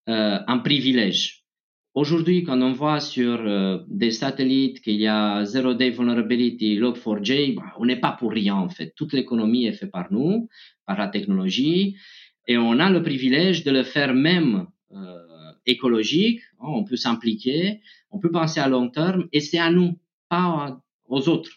euh, 0.09 0.39
un 0.45 0.57
privilège. 0.59 1.43
Aujourd'hui, 1.95 2.43
quand 2.43 2.59
on 2.61 2.73
voit 2.73 2.99
sur 2.99 3.39
euh, 3.39 3.77
des 3.87 4.09
satellites 4.09 4.81
qu'il 4.81 4.95
y 4.95 5.07
a 5.07 5.45
zero 5.45 5.75
day 5.75 5.91
vulnerability, 5.91 6.75
log4j, 6.79 7.55
bah, 7.55 7.71
on 7.77 7.85
n'est 7.85 7.99
pas 7.99 8.11
pour 8.11 8.31
rien 8.31 8.55
en 8.55 8.67
fait. 8.67 8.93
Toute 8.95 9.13
l'économie 9.13 9.65
est 9.65 9.73
faite 9.73 9.91
par 9.91 10.11
nous, 10.11 10.49
par 10.87 10.97
la 10.97 11.07
technologie, 11.07 11.95
et 12.47 12.57
on 12.57 12.79
a 12.79 12.89
le 12.89 13.03
privilège 13.03 13.63
de 13.63 13.71
le 13.71 13.83
faire 13.83 14.15
même 14.15 14.65
euh, 14.91 15.17
écologique. 15.67 16.41
On 16.59 16.83
peut 16.83 16.95
s'impliquer, 16.95 17.79
on 18.09 18.19
peut 18.19 18.31
penser 18.31 18.59
à 18.59 18.67
long 18.67 18.89
terme, 18.89 19.27
et 19.31 19.39
c'est 19.39 19.59
à 19.59 19.69
nous 19.69 19.99
aux 21.07 21.29
autres. 21.29 21.51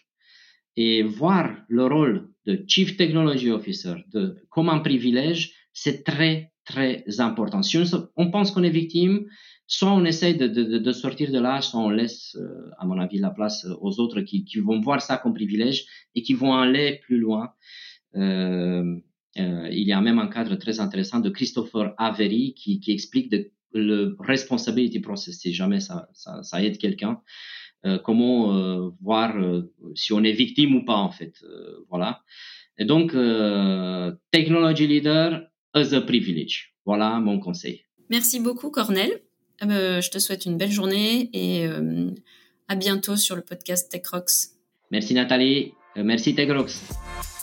Et 0.75 1.03
voir 1.03 1.55
le 1.67 1.85
rôle 1.85 2.29
de 2.45 2.63
Chief 2.67 2.97
Technology 2.97 3.49
Officer 3.51 3.95
de, 4.13 4.37
comme 4.49 4.69
un 4.69 4.79
privilège, 4.79 5.53
c'est 5.73 6.03
très, 6.03 6.51
très 6.65 7.03
important. 7.19 7.63
Si 7.63 7.77
on, 8.15 8.31
pense 8.31 8.51
qu'on 8.51 8.63
est 8.63 8.69
victime, 8.69 9.25
soit 9.65 9.91
on 9.91 10.05
essaie 10.05 10.33
de, 10.33 10.47
de, 10.47 10.91
sortir 10.91 11.31
de 11.31 11.39
là, 11.39 11.61
soit 11.61 11.79
on 11.79 11.89
laisse, 11.89 12.35
euh, 12.35 12.69
à 12.77 12.85
mon 12.85 12.99
avis, 12.99 13.19
la 13.19 13.31
place 13.31 13.65
aux 13.81 13.99
autres 13.99 14.21
qui, 14.21 14.45
qui, 14.45 14.59
vont 14.59 14.79
voir 14.79 15.01
ça 15.01 15.17
comme 15.17 15.33
privilège 15.33 15.85
et 16.13 16.21
qui 16.21 16.33
vont 16.33 16.53
aller 16.53 16.99
plus 17.03 17.17
loin. 17.17 17.53
Euh, 18.15 18.95
euh, 19.37 19.67
il 19.71 19.87
y 19.87 19.93
a 19.93 20.01
même 20.01 20.19
un 20.19 20.27
cadre 20.27 20.55
très 20.55 20.79
intéressant 20.79 21.19
de 21.19 21.29
Christopher 21.29 21.93
Avery 21.97 22.53
qui, 22.55 22.79
qui 22.79 22.91
explique 22.91 23.29
de, 23.31 23.51
le 23.73 24.15
responsibility 24.19 24.99
process, 24.99 25.39
si 25.39 25.53
jamais 25.53 25.79
ça, 25.79 26.07
ça 26.13 26.63
aide 26.63 26.77
quelqu'un. 26.77 27.21
Euh, 27.87 27.97
comment 27.97 28.53
euh, 28.53 28.89
voir 29.01 29.37
euh, 29.37 29.71
si 29.95 30.11
on 30.13 30.23
est 30.23 30.33
victime 30.33 30.75
ou 30.75 30.83
pas 30.83 30.97
en 30.97 31.11
fait. 31.11 31.33
voilà. 31.89 32.21
Et 32.79 32.85
donc, 32.85 33.13
technology 34.31 34.85
leader 34.85 35.41
as 35.73 35.93
a 35.93 36.01
privilege. 36.01 36.75
Voilà 36.85 37.19
mon 37.19 37.39
conseil. 37.39 37.85
Merci 38.09 38.39
beaucoup, 38.39 38.69
Cornel. 38.69 39.21
je 39.61 40.09
te 40.09 40.19
souhaite 40.19 40.45
une 40.45 40.57
belle 40.57 40.71
journée 40.71 41.31
et 41.33 41.65
à 42.67 42.75
bientôt 42.75 43.15
sur 43.15 43.35
le 43.35 43.41
podcast 43.41 43.91
TechRox. 43.91 44.59
Merci 44.91 45.15
Nathalie. 45.15 45.73
merci 45.95 46.35
TechRox. 46.35 47.36